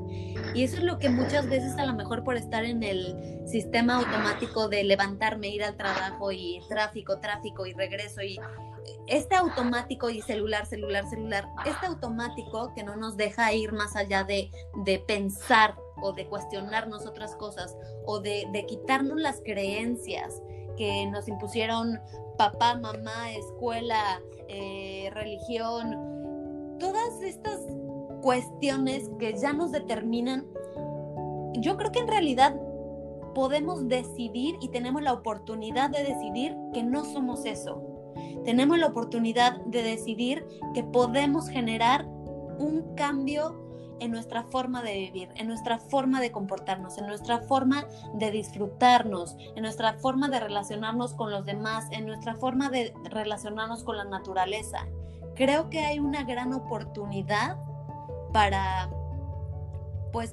Y 0.54 0.64
eso 0.64 0.78
es 0.78 0.84
lo 0.84 0.98
que 0.98 1.10
muchas 1.10 1.48
veces 1.48 1.76
a 1.76 1.86
lo 1.86 1.94
mejor 1.94 2.24
por 2.24 2.36
estar 2.36 2.64
en 2.64 2.82
el 2.82 3.14
sistema 3.46 3.96
automático 3.98 4.68
de 4.68 4.84
levantarme, 4.84 5.48
ir 5.48 5.62
al 5.62 5.76
trabajo 5.76 6.32
y 6.32 6.60
tráfico, 6.68 7.18
tráfico 7.18 7.66
y 7.66 7.72
regreso 7.72 8.22
y 8.22 8.38
este 9.06 9.34
automático 9.36 10.10
y 10.10 10.22
celular, 10.22 10.66
celular, 10.66 11.08
celular, 11.08 11.48
este 11.66 11.86
automático 11.86 12.72
que 12.74 12.84
no 12.84 12.96
nos 12.96 13.16
deja 13.16 13.52
ir 13.52 13.72
más 13.72 13.96
allá 13.96 14.24
de, 14.24 14.50
de 14.84 14.98
pensar 14.98 15.76
o 16.02 16.12
de 16.12 16.26
cuestionarnos 16.26 17.06
otras 17.06 17.34
cosas 17.36 17.76
o 18.06 18.20
de, 18.20 18.64
quitarnos 18.66 19.20
las 19.20 19.40
creencias 19.40 20.42
que 20.76 21.06
nos 21.06 21.28
impusieron 21.28 21.98
papá, 22.38 22.76
mamá, 22.76 23.32
escuela, 23.32 24.20
eh, 24.48 25.10
religión, 25.12 26.76
todas 26.78 27.20
estas 27.22 27.60
cuestiones 28.22 29.10
que 29.18 29.38
ya 29.38 29.52
nos 29.52 29.72
determinan, 29.72 30.46
yo 31.54 31.76
creo 31.76 31.92
que 31.92 32.00
en 32.00 32.08
realidad 32.08 32.56
podemos 33.34 33.88
decidir 33.88 34.56
y 34.60 34.68
tenemos 34.68 35.02
la 35.02 35.12
oportunidad 35.12 35.90
de 35.90 36.04
decidir 36.04 36.56
que 36.72 36.82
no 36.82 37.04
somos 37.04 37.44
eso. 37.44 37.89
Tenemos 38.44 38.78
la 38.78 38.86
oportunidad 38.86 39.60
de 39.66 39.82
decidir 39.82 40.46
que 40.74 40.82
podemos 40.82 41.48
generar 41.48 42.06
un 42.58 42.94
cambio 42.94 43.68
en 44.00 44.10
nuestra 44.10 44.44
forma 44.44 44.82
de 44.82 44.94
vivir, 44.94 45.28
en 45.36 45.46
nuestra 45.46 45.78
forma 45.78 46.20
de 46.20 46.32
comportarnos, 46.32 46.98
en 46.98 47.06
nuestra 47.06 47.40
forma 47.40 47.86
de 48.14 48.30
disfrutarnos, 48.30 49.36
en 49.54 49.62
nuestra 49.62 49.94
forma 49.94 50.28
de 50.28 50.40
relacionarnos 50.40 51.14
con 51.14 51.30
los 51.30 51.44
demás, 51.44 51.86
en 51.90 52.06
nuestra 52.06 52.34
forma 52.34 52.70
de 52.70 52.92
relacionarnos 53.04 53.84
con 53.84 53.96
la 53.96 54.04
naturaleza. 54.04 54.86
Creo 55.34 55.70
que 55.70 55.80
hay 55.80 55.98
una 55.98 56.24
gran 56.24 56.52
oportunidad 56.52 57.58
para, 58.32 58.90
pues, 60.12 60.32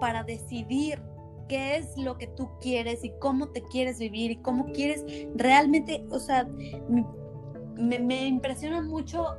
para 0.00 0.22
decidir 0.22 1.02
qué 1.48 1.76
es 1.76 1.96
lo 1.96 2.18
que 2.18 2.26
tú 2.26 2.50
quieres 2.60 3.04
y 3.04 3.10
cómo 3.18 3.48
te 3.48 3.62
quieres 3.62 3.98
vivir 3.98 4.30
y 4.30 4.36
cómo 4.36 4.66
quieres 4.66 5.04
realmente, 5.34 6.06
o 6.10 6.18
sea, 6.18 6.46
me, 7.78 8.26
impresiona 8.26 8.82
mucho 8.82 9.36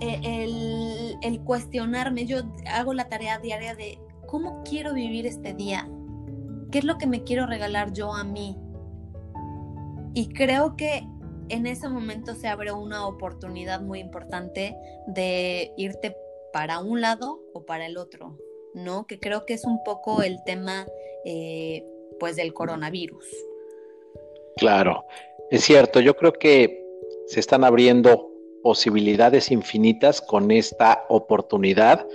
eh, 0.00 1.16
el, 1.22 1.40
cuestionarme, 1.40 2.26
yo 2.26 2.38
hago 2.70 2.94
la 2.94 3.08
tarea 3.08 3.38
diaria 3.38 3.74
de 3.74 3.98
cómo 4.26 4.62
quiero 4.62 4.94
vivir 4.94 5.26
este 5.26 5.54
día, 5.54 5.88
qué 6.70 6.78
es 6.78 6.84
lo 6.84 6.98
que 6.98 7.06
me 7.06 7.24
quiero 7.24 7.46
regalar 7.46 7.92
yo 7.92 8.12
a 8.12 8.24
mí. 8.24 8.56
Y 10.14 10.28
creo 10.28 10.76
que 10.76 11.06
en 11.48 11.66
ese 11.66 11.88
momento 11.88 12.34
se 12.34 12.48
abre 12.48 12.72
una 12.72 13.06
oportunidad 13.06 13.80
muy 13.80 14.00
importante 14.00 14.76
de 15.06 15.72
irte 15.76 16.16
para 16.52 16.80
un 16.80 17.00
lado 17.00 17.40
o 17.54 17.64
para 17.64 17.86
el 17.86 17.96
otro, 17.96 18.36
¿no? 18.74 19.06
Que 19.06 19.18
creo 19.18 19.46
que 19.46 19.54
es 19.54 19.64
un 19.64 19.82
poco 19.84 20.22
el 20.22 20.42
tema, 20.44 20.86
eh, 21.24 21.84
pues, 22.20 22.36
del 22.36 22.52
coronavirus. 22.52 23.26
Claro, 24.56 25.04
es 25.50 25.64
cierto, 25.64 26.00
yo 26.00 26.14
creo 26.16 26.32
que 26.32 26.87
se 27.28 27.40
están 27.40 27.62
abriendo 27.62 28.30
posibilidades 28.62 29.50
infinitas 29.50 30.20
con 30.20 30.50
esta 30.50 31.04
oportunidad. 31.10 32.06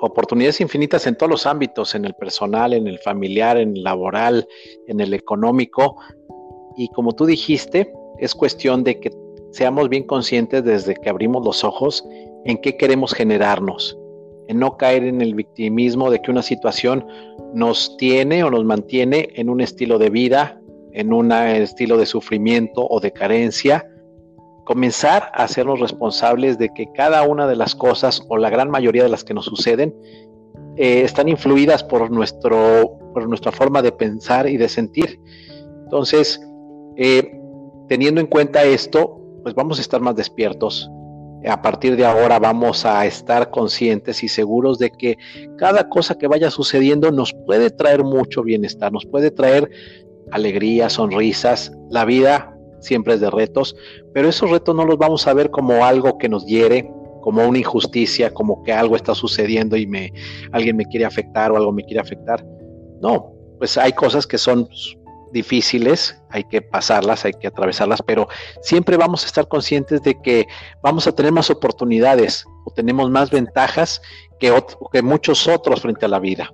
Oportunidades 0.00 0.60
infinitas 0.60 1.06
en 1.06 1.16
todos 1.16 1.30
los 1.30 1.46
ámbitos, 1.46 1.94
en 1.96 2.04
el 2.04 2.14
personal, 2.14 2.72
en 2.72 2.86
el 2.86 2.98
familiar, 3.00 3.56
en 3.56 3.76
el 3.76 3.82
laboral, 3.82 4.46
en 4.86 5.00
el 5.00 5.12
económico. 5.12 5.96
Y 6.76 6.88
como 6.90 7.12
tú 7.12 7.26
dijiste, 7.26 7.92
es 8.18 8.34
cuestión 8.34 8.84
de 8.84 9.00
que 9.00 9.10
seamos 9.50 9.88
bien 9.88 10.04
conscientes 10.04 10.64
desde 10.64 10.94
que 10.94 11.10
abrimos 11.10 11.44
los 11.44 11.64
ojos 11.64 12.04
en 12.44 12.58
qué 12.58 12.76
queremos 12.76 13.12
generarnos, 13.14 13.98
en 14.46 14.60
no 14.60 14.76
caer 14.76 15.02
en 15.02 15.20
el 15.20 15.34
victimismo 15.34 16.10
de 16.10 16.22
que 16.22 16.30
una 16.30 16.42
situación 16.42 17.04
nos 17.54 17.96
tiene 17.96 18.44
o 18.44 18.50
nos 18.50 18.64
mantiene 18.64 19.30
en 19.34 19.48
un 19.48 19.60
estilo 19.60 19.98
de 19.98 20.10
vida, 20.10 20.60
en 20.92 21.12
un 21.12 21.32
estilo 21.32 21.96
de 21.96 22.06
sufrimiento 22.06 22.86
o 22.88 23.00
de 23.00 23.12
carencia, 23.12 23.88
comenzar 24.64 25.30
a 25.34 25.44
hacernos 25.44 25.80
responsables 25.80 26.58
de 26.58 26.68
que 26.70 26.90
cada 26.92 27.22
una 27.22 27.46
de 27.46 27.56
las 27.56 27.74
cosas 27.74 28.22
o 28.28 28.36
la 28.36 28.50
gran 28.50 28.70
mayoría 28.70 29.02
de 29.02 29.08
las 29.08 29.24
que 29.24 29.34
nos 29.34 29.46
suceden 29.46 29.94
eh, 30.76 31.02
están 31.02 31.28
influidas 31.28 31.82
por, 31.82 32.10
nuestro, 32.10 32.98
por 33.12 33.28
nuestra 33.28 33.52
forma 33.52 33.82
de 33.82 33.92
pensar 33.92 34.48
y 34.48 34.56
de 34.56 34.68
sentir. 34.68 35.20
Entonces, 35.84 36.40
eh, 36.96 37.38
teniendo 37.88 38.20
en 38.20 38.26
cuenta 38.26 38.64
esto, 38.64 39.20
pues 39.42 39.54
vamos 39.54 39.78
a 39.78 39.82
estar 39.82 40.00
más 40.00 40.14
despiertos, 40.16 40.90
a 41.48 41.60
partir 41.60 41.96
de 41.96 42.04
ahora 42.04 42.38
vamos 42.38 42.84
a 42.86 43.04
estar 43.04 43.50
conscientes 43.50 44.22
y 44.22 44.28
seguros 44.28 44.78
de 44.78 44.90
que 44.90 45.18
cada 45.58 45.88
cosa 45.88 46.16
que 46.16 46.28
vaya 46.28 46.50
sucediendo 46.50 47.10
nos 47.10 47.32
puede 47.46 47.70
traer 47.70 48.04
mucho 48.04 48.42
bienestar, 48.42 48.92
nos 48.92 49.06
puede 49.06 49.30
traer 49.30 49.68
alegría, 50.30 50.88
sonrisas. 50.88 51.72
La 51.90 52.04
vida 52.04 52.56
siempre 52.82 53.14
es 53.14 53.20
de 53.20 53.30
retos, 53.30 53.74
pero 54.12 54.28
esos 54.28 54.50
retos 54.50 54.74
no 54.74 54.84
los 54.84 54.98
vamos 54.98 55.26
a 55.26 55.32
ver 55.32 55.50
como 55.50 55.84
algo 55.84 56.18
que 56.18 56.28
nos 56.28 56.44
hiere, 56.46 56.90
como 57.22 57.46
una 57.46 57.58
injusticia, 57.58 58.34
como 58.34 58.62
que 58.62 58.72
algo 58.72 58.96
está 58.96 59.14
sucediendo 59.14 59.76
y 59.76 59.86
me 59.86 60.12
alguien 60.52 60.76
me 60.76 60.84
quiere 60.84 61.06
afectar 61.06 61.50
o 61.52 61.56
algo 61.56 61.72
me 61.72 61.84
quiere 61.84 62.00
afectar. 62.00 62.44
No, 63.00 63.32
pues 63.58 63.78
hay 63.78 63.92
cosas 63.92 64.26
que 64.26 64.38
son 64.38 64.68
difíciles, 65.32 66.20
hay 66.30 66.44
que 66.44 66.60
pasarlas, 66.60 67.24
hay 67.24 67.32
que 67.32 67.46
atravesarlas, 67.46 68.02
pero 68.02 68.28
siempre 68.60 68.96
vamos 68.96 69.24
a 69.24 69.26
estar 69.26 69.48
conscientes 69.48 70.02
de 70.02 70.20
que 70.20 70.46
vamos 70.82 71.06
a 71.06 71.12
tener 71.12 71.32
más 71.32 71.50
oportunidades 71.50 72.44
o 72.64 72.70
tenemos 72.70 73.10
más 73.10 73.30
ventajas 73.30 74.02
que, 74.38 74.52
que 74.92 75.02
muchos 75.02 75.48
otros 75.48 75.80
frente 75.80 76.04
a 76.04 76.08
la 76.08 76.18
vida. 76.18 76.52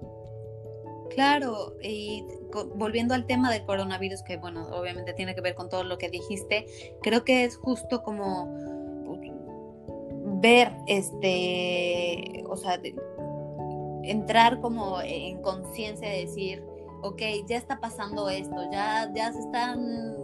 Claro, 1.10 1.74
y 1.82 2.24
volviendo 2.66 3.14
al 3.14 3.26
tema 3.26 3.50
del 3.50 3.64
coronavirus, 3.64 4.22
que 4.22 4.36
bueno, 4.36 4.68
obviamente 4.68 5.12
tiene 5.12 5.34
que 5.34 5.40
ver 5.40 5.54
con 5.54 5.68
todo 5.68 5.84
lo 5.84 5.98
que 5.98 6.10
dijiste, 6.10 6.66
creo 7.02 7.24
que 7.24 7.44
es 7.44 7.56
justo 7.56 8.02
como 8.02 8.48
ver, 10.40 10.72
este, 10.86 12.44
o 12.48 12.56
sea, 12.56 12.80
entrar 14.04 14.60
como 14.60 15.00
en 15.02 15.40
conciencia 15.42 16.08
de 16.08 16.26
decir, 16.26 16.64
ok, 17.02 17.20
ya 17.46 17.56
está 17.56 17.80
pasando 17.80 18.28
esto, 18.28 18.56
ya, 18.70 19.10
ya 19.14 19.32
se 19.32 19.40
están, 19.40 20.16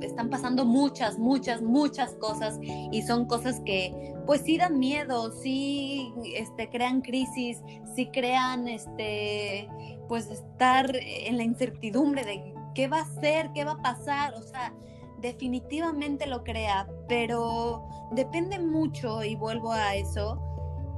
están 0.00 0.30
pasando 0.30 0.64
muchas, 0.64 1.18
muchas, 1.18 1.62
muchas 1.62 2.14
cosas 2.14 2.58
y 2.62 3.02
son 3.02 3.26
cosas 3.26 3.60
que 3.64 4.14
pues 4.26 4.42
sí 4.42 4.56
dan 4.56 4.78
miedo, 4.78 5.32
sí 5.32 6.12
este, 6.36 6.68
crean 6.68 7.00
crisis, 7.00 7.62
sí 7.94 8.06
crean 8.12 8.68
este, 8.68 9.68
pues 10.08 10.30
estar 10.30 10.94
en 10.96 11.36
la 11.36 11.42
incertidumbre 11.42 12.24
de 12.24 12.54
qué 12.74 12.88
va 12.88 13.00
a 13.00 13.20
ser, 13.20 13.52
qué 13.52 13.64
va 13.64 13.72
a 13.72 13.82
pasar, 13.82 14.34
o 14.34 14.42
sea, 14.42 14.74
definitivamente 15.20 16.26
lo 16.26 16.42
crea, 16.44 16.88
pero 17.08 17.88
depende 18.10 18.58
mucho, 18.58 19.22
y 19.22 19.36
vuelvo 19.36 19.72
a 19.72 19.94
eso, 19.94 20.40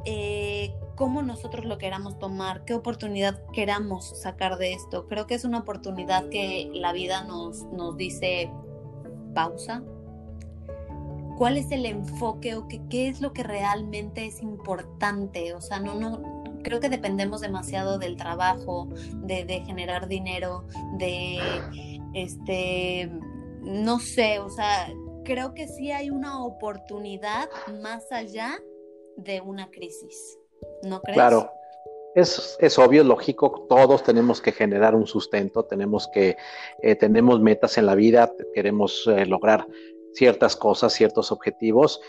eh, 0.04 0.74
cómo 0.96 1.22
nosotros 1.22 1.64
lo 1.64 1.78
queramos 1.78 2.18
tomar, 2.18 2.64
qué 2.64 2.74
oportunidad 2.74 3.40
queramos 3.52 4.20
sacar 4.20 4.58
de 4.58 4.72
esto. 4.72 5.06
Creo 5.08 5.26
que 5.26 5.34
es 5.34 5.44
una 5.44 5.58
oportunidad 5.58 6.28
que 6.28 6.70
la 6.72 6.92
vida 6.92 7.24
nos, 7.24 7.64
nos 7.64 7.96
dice 7.96 8.50
pausa. 9.34 9.82
¿Cuál 11.36 11.56
es 11.56 11.72
el 11.72 11.84
enfoque 11.84 12.54
o 12.54 12.68
qué, 12.68 13.08
es 13.08 13.20
lo 13.20 13.32
que 13.32 13.42
realmente 13.42 14.24
es 14.26 14.40
importante? 14.40 15.52
O 15.54 15.60
sea, 15.60 15.80
no, 15.80 15.94
no, 15.96 16.20
creo 16.64 16.80
que 16.80 16.88
dependemos 16.88 17.40
demasiado 17.40 17.98
del 17.98 18.16
trabajo, 18.16 18.88
de, 19.22 19.62
generar 19.64 20.08
dinero, 20.08 20.64
de, 20.98 21.38
este, 22.14 23.08
no 23.60 24.00
sé, 24.00 24.40
o 24.40 24.50
sea, 24.50 24.92
creo 25.24 25.54
que 25.54 25.68
sí 25.68 25.92
hay 25.92 26.10
una 26.10 26.44
oportunidad 26.44 27.48
más 27.80 28.10
allá 28.10 28.58
de 29.16 29.40
una 29.40 29.70
crisis. 29.70 30.38
¿no 30.82 31.00
crees? 31.00 31.16
Claro. 31.16 31.50
Es, 32.14 32.56
es, 32.60 32.78
obvio, 32.78 33.02
lógico, 33.02 33.66
todos 33.68 34.04
tenemos 34.04 34.40
que 34.40 34.52
generar 34.52 34.94
un 34.94 35.06
sustento, 35.06 35.64
tenemos 35.64 36.08
que, 36.12 36.36
eh, 36.80 36.94
tenemos 36.94 37.40
metas 37.40 37.76
en 37.76 37.86
la 37.86 37.96
vida, 37.96 38.32
queremos 38.54 39.04
eh, 39.08 39.26
lograr 39.26 39.66
ciertas 40.12 40.54
cosas, 40.54 40.92
ciertos 40.92 41.32
objetivos, 41.32 42.00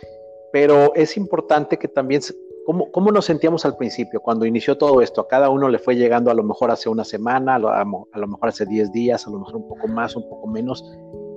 pero 0.51 0.93
es 0.93 1.17
importante 1.17 1.77
que 1.77 1.87
también, 1.87 2.21
¿cómo, 2.65 2.91
¿cómo, 2.91 3.11
nos 3.11 3.25
sentíamos 3.25 3.65
al 3.65 3.77
principio 3.77 4.21
cuando 4.21 4.45
inició 4.45 4.77
todo 4.77 5.01
esto? 5.01 5.21
A 5.21 5.27
cada 5.27 5.49
uno 5.49 5.69
le 5.69 5.79
fue 5.79 5.95
llegando 5.95 6.31
a 6.31 6.33
lo 6.33 6.43
mejor 6.43 6.71
hace 6.71 6.89
una 6.89 7.03
semana, 7.03 7.55
a 7.55 7.59
lo, 7.59 7.69
a 7.69 7.83
lo 8.19 8.27
mejor 8.27 8.49
hace 8.49 8.65
10 8.65 8.91
días, 8.91 9.25
a 9.27 9.29
lo 9.29 9.39
mejor 9.39 9.57
un 9.57 9.67
poco 9.67 9.87
más, 9.87 10.15
un 10.15 10.27
poco 10.27 10.47
menos, 10.47 10.83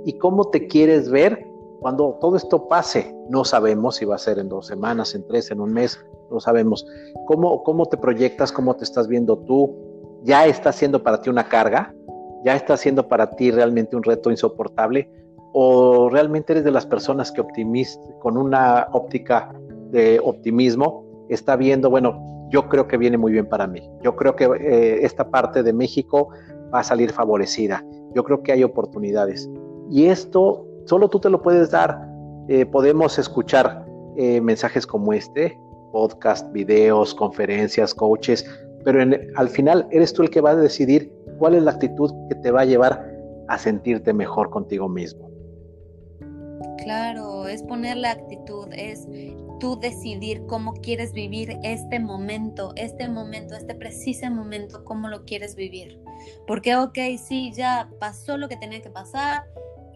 y 0.04 0.18
cómo 0.18 0.46
te 0.50 0.66
quieres 0.66 1.10
ver 1.10 1.46
cuando 1.80 2.18
todo 2.20 2.36
esto 2.36 2.66
pase. 2.68 3.14
No 3.28 3.44
sabemos 3.44 3.96
si 3.96 4.04
va 4.04 4.16
a 4.16 4.18
ser 4.18 4.38
en 4.38 4.48
dos 4.48 4.66
semanas, 4.66 5.14
en 5.14 5.26
tres, 5.26 5.50
en 5.50 5.60
un 5.60 5.72
mes, 5.72 6.04
no 6.30 6.40
sabemos. 6.40 6.86
¿Cómo, 7.26 7.62
¿Cómo 7.62 7.86
te 7.86 7.96
proyectas? 7.96 8.52
¿Cómo 8.52 8.74
te 8.74 8.84
estás 8.84 9.08
viendo 9.08 9.38
tú? 9.38 9.76
¿Ya 10.24 10.46
está 10.46 10.72
siendo 10.72 11.02
para 11.02 11.20
ti 11.20 11.30
una 11.30 11.48
carga? 11.48 11.94
¿Ya 12.44 12.56
está 12.56 12.76
siendo 12.76 13.08
para 13.08 13.30
ti 13.30 13.50
realmente 13.50 13.96
un 13.96 14.02
reto 14.02 14.30
insoportable? 14.30 15.10
¿O 15.52 16.08
realmente 16.10 16.52
eres 16.52 16.64
de 16.64 16.70
las 16.70 16.86
personas 16.86 17.32
que 17.32 17.40
optimista, 17.40 18.02
con 18.20 18.36
una 18.36 18.88
óptica 18.92 19.54
de 19.90 20.20
optimismo 20.22 21.07
está 21.28 21.56
viendo, 21.56 21.90
bueno, 21.90 22.48
yo 22.50 22.68
creo 22.68 22.88
que 22.88 22.96
viene 22.96 23.18
muy 23.18 23.32
bien 23.32 23.46
para 23.46 23.66
mí. 23.66 23.88
Yo 24.02 24.16
creo 24.16 24.34
que 24.36 24.44
eh, 24.44 25.04
esta 25.04 25.30
parte 25.30 25.62
de 25.62 25.72
México 25.72 26.30
va 26.72 26.80
a 26.80 26.84
salir 26.84 27.10
favorecida. 27.12 27.84
Yo 28.14 28.24
creo 28.24 28.42
que 28.42 28.52
hay 28.52 28.64
oportunidades. 28.64 29.48
Y 29.90 30.06
esto 30.06 30.66
solo 30.86 31.08
tú 31.08 31.20
te 31.20 31.30
lo 31.30 31.42
puedes 31.42 31.70
dar. 31.70 32.00
Eh, 32.48 32.64
podemos 32.66 33.18
escuchar 33.18 33.84
eh, 34.16 34.40
mensajes 34.40 34.86
como 34.86 35.12
este, 35.12 35.58
podcast, 35.92 36.50
videos, 36.52 37.14
conferencias, 37.14 37.94
coaches, 37.94 38.44
pero 38.84 39.00
al 39.36 39.48
final 39.48 39.86
eres 39.90 40.12
tú 40.12 40.22
el 40.22 40.30
que 40.30 40.40
va 40.40 40.50
a 40.50 40.56
decidir 40.56 41.12
cuál 41.38 41.54
es 41.54 41.62
la 41.62 41.72
actitud 41.72 42.10
que 42.28 42.34
te 42.36 42.50
va 42.50 42.62
a 42.62 42.64
llevar 42.64 43.04
a 43.48 43.58
sentirte 43.58 44.12
mejor 44.12 44.50
contigo 44.50 44.88
mismo. 44.88 45.30
Claro, 46.78 47.48
es 47.48 47.62
poner 47.62 47.96
la 47.96 48.12
actitud, 48.12 48.68
es 48.72 49.06
tú 49.60 49.78
decidir 49.78 50.46
cómo 50.46 50.74
quieres 50.74 51.12
vivir 51.12 51.58
este 51.62 51.98
momento, 51.98 52.72
este 52.76 53.08
momento, 53.08 53.56
este 53.56 53.74
preciso 53.74 54.30
momento, 54.30 54.84
cómo 54.84 55.08
lo 55.08 55.24
quieres 55.24 55.54
vivir. 55.54 56.00
Porque, 56.46 56.76
ok, 56.76 56.98
sí, 57.22 57.52
ya 57.52 57.90
pasó 58.00 58.36
lo 58.36 58.48
que 58.48 58.56
tenía 58.56 58.82
que 58.82 58.90
pasar, 58.90 59.44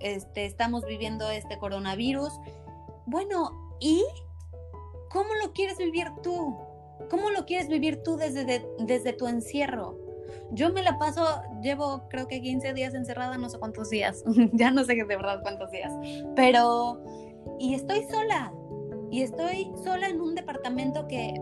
este, 0.01 0.47
estamos 0.47 0.85
viviendo 0.85 1.31
este 1.31 1.59
coronavirus. 1.59 2.33
Bueno, 3.07 3.77
¿y 3.81 4.03
¿Cómo 5.13 5.35
lo 5.35 5.53
quieres 5.53 5.77
vivir 5.77 6.09
tú? 6.23 6.57
¿Cómo 7.11 7.31
lo 7.31 7.45
quieres 7.45 7.69
vivir 7.69 8.03
tú 8.03 8.17
desde, 8.17 8.67
desde 8.79 9.13
tu 9.13 9.27
encierro? 9.29 9.99
Yo 10.51 10.73
me 10.73 10.83
la 10.83 10.99
paso, 10.99 11.25
llevo 11.63 12.09
creo 12.09 12.27
que 12.29 12.41
15 12.41 12.75
días 12.75 12.95
encerrada, 12.95 13.39
no 13.39 13.49
sé 13.49 13.59
cuántos 13.59 13.91
días, 13.91 14.23
ya 14.53 14.71
no 14.71 14.85
sé 14.85 14.95
de 14.95 15.05
verdad 15.05 15.41
cuántos 15.43 15.71
días, 15.71 15.93
pero, 16.37 17.03
y 17.59 17.75
estoy 17.75 18.05
sola, 18.11 18.53
y 19.11 19.23
estoy 19.23 19.71
sola 19.83 20.09
en 20.09 20.21
un 20.21 20.35
departamento 20.35 21.07
que 21.07 21.35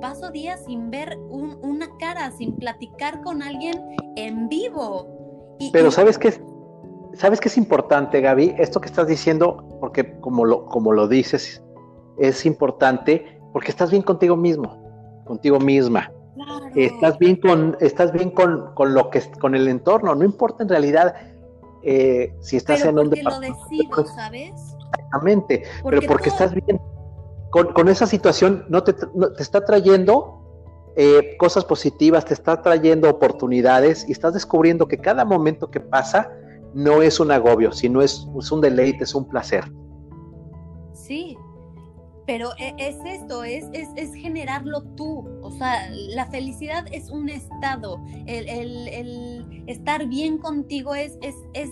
paso 0.00 0.30
días 0.30 0.62
sin 0.66 0.90
ver 0.90 1.16
una 1.28 1.88
cara, 1.98 2.30
sin 2.32 2.54
platicar 2.56 3.22
con 3.22 3.42
alguien 3.42 3.82
en 4.16 4.48
vivo. 4.48 5.56
pero 5.72 5.90
sabes 5.90 6.18
qué, 6.18 6.34
sabes 7.14 7.40
qué 7.40 7.48
es 7.48 7.56
importante, 7.56 8.20
Gaby, 8.20 8.54
esto 8.58 8.80
que 8.80 8.86
estás 8.86 9.06
diciendo, 9.06 9.66
porque 9.80 10.18
como 10.20 10.44
lo, 10.44 10.66
como 10.66 10.92
lo 10.92 11.08
dices, 11.08 11.62
es 12.18 12.46
importante 12.46 13.40
porque 13.52 13.70
estás 13.70 13.90
bien 13.90 14.02
contigo 14.02 14.36
mismo, 14.36 15.22
contigo 15.24 15.58
misma. 15.58 16.12
Estás 16.74 17.18
bien 17.18 17.36
con, 17.36 17.76
estás 17.80 18.12
bien 18.12 18.30
con, 18.30 18.74
con, 18.74 18.94
lo 18.94 19.10
que 19.10 19.22
con 19.40 19.54
el 19.54 19.68
entorno, 19.68 20.14
no 20.14 20.24
importa 20.24 20.62
en 20.62 20.68
realidad 20.68 21.14
eh, 21.82 22.34
si 22.40 22.56
estás 22.56 22.84
en 22.84 22.98
un 22.98 23.10
departamento. 23.10 23.58
lo 23.70 23.76
decido, 23.76 24.06
¿sabes? 24.14 24.76
Exactamente, 24.92 25.62
pero 25.84 26.02
porque 26.02 26.28
estás 26.28 26.52
bien 26.52 26.80
con, 27.50 27.72
con, 27.72 27.88
esa 27.88 28.06
situación, 28.06 28.64
no 28.68 28.82
te, 28.82 28.92
te 28.92 29.42
está 29.42 29.64
trayendo 29.64 30.36
eh, 30.98 31.36
cosas 31.38 31.64
positivas, 31.64 32.24
te 32.24 32.34
está 32.34 32.62
trayendo 32.62 33.10
oportunidades 33.10 34.08
y 34.08 34.12
estás 34.12 34.34
descubriendo 34.34 34.88
que 34.88 34.98
cada 34.98 35.24
momento 35.24 35.70
que 35.70 35.80
pasa 35.80 36.30
no 36.74 37.02
es 37.02 37.20
un 37.20 37.30
agobio, 37.30 37.72
sino 37.72 38.02
es, 38.02 38.26
es 38.38 38.50
un 38.50 38.60
deleite, 38.60 39.04
es 39.04 39.14
un 39.14 39.28
placer. 39.28 39.64
Sí, 40.92 41.36
pero 42.26 42.50
e, 42.58 42.74
es 42.78 42.96
esto, 43.06 43.44
es, 43.44 43.64
es, 43.72 44.14
generarlo 44.14 44.82
tú. 44.96 45.24
O 45.42 45.50
sea, 45.52 45.88
la 45.90 46.26
felicidad 46.26 46.84
es 46.92 47.10
un 47.10 47.28
estado. 47.28 48.02
El, 48.26 49.64
estar 49.66 50.06
bien 50.06 50.38
contigo 50.38 50.94
es, 50.94 51.18
es, 51.22 51.34
es 51.54 51.70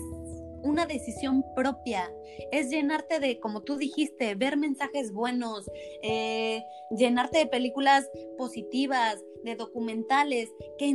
una 0.63 0.85
decisión 0.85 1.43
propia. 1.55 2.11
Es 2.51 2.69
llenarte 2.69 3.19
de, 3.19 3.39
como 3.39 3.61
tú 3.61 3.77
dijiste, 3.77 4.35
ver 4.35 4.57
mensajes 4.57 5.11
buenos, 5.11 5.69
eh, 6.01 6.63
llenarte 6.97 7.39
de 7.39 7.47
películas 7.47 8.09
positivas, 8.37 9.23
de 9.43 9.55
documentales 9.55 10.49
que 10.79 10.89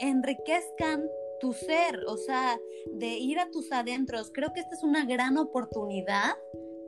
enriquezcan 0.00 1.04
tu 1.40 1.52
ser, 1.52 2.00
o 2.06 2.16
sea, 2.16 2.58
de 2.92 3.18
ir 3.18 3.38
a 3.38 3.50
tus 3.50 3.70
adentros. 3.72 4.30
Creo 4.32 4.52
que 4.52 4.60
esta 4.60 4.74
es 4.74 4.82
una 4.82 5.04
gran 5.04 5.36
oportunidad 5.38 6.34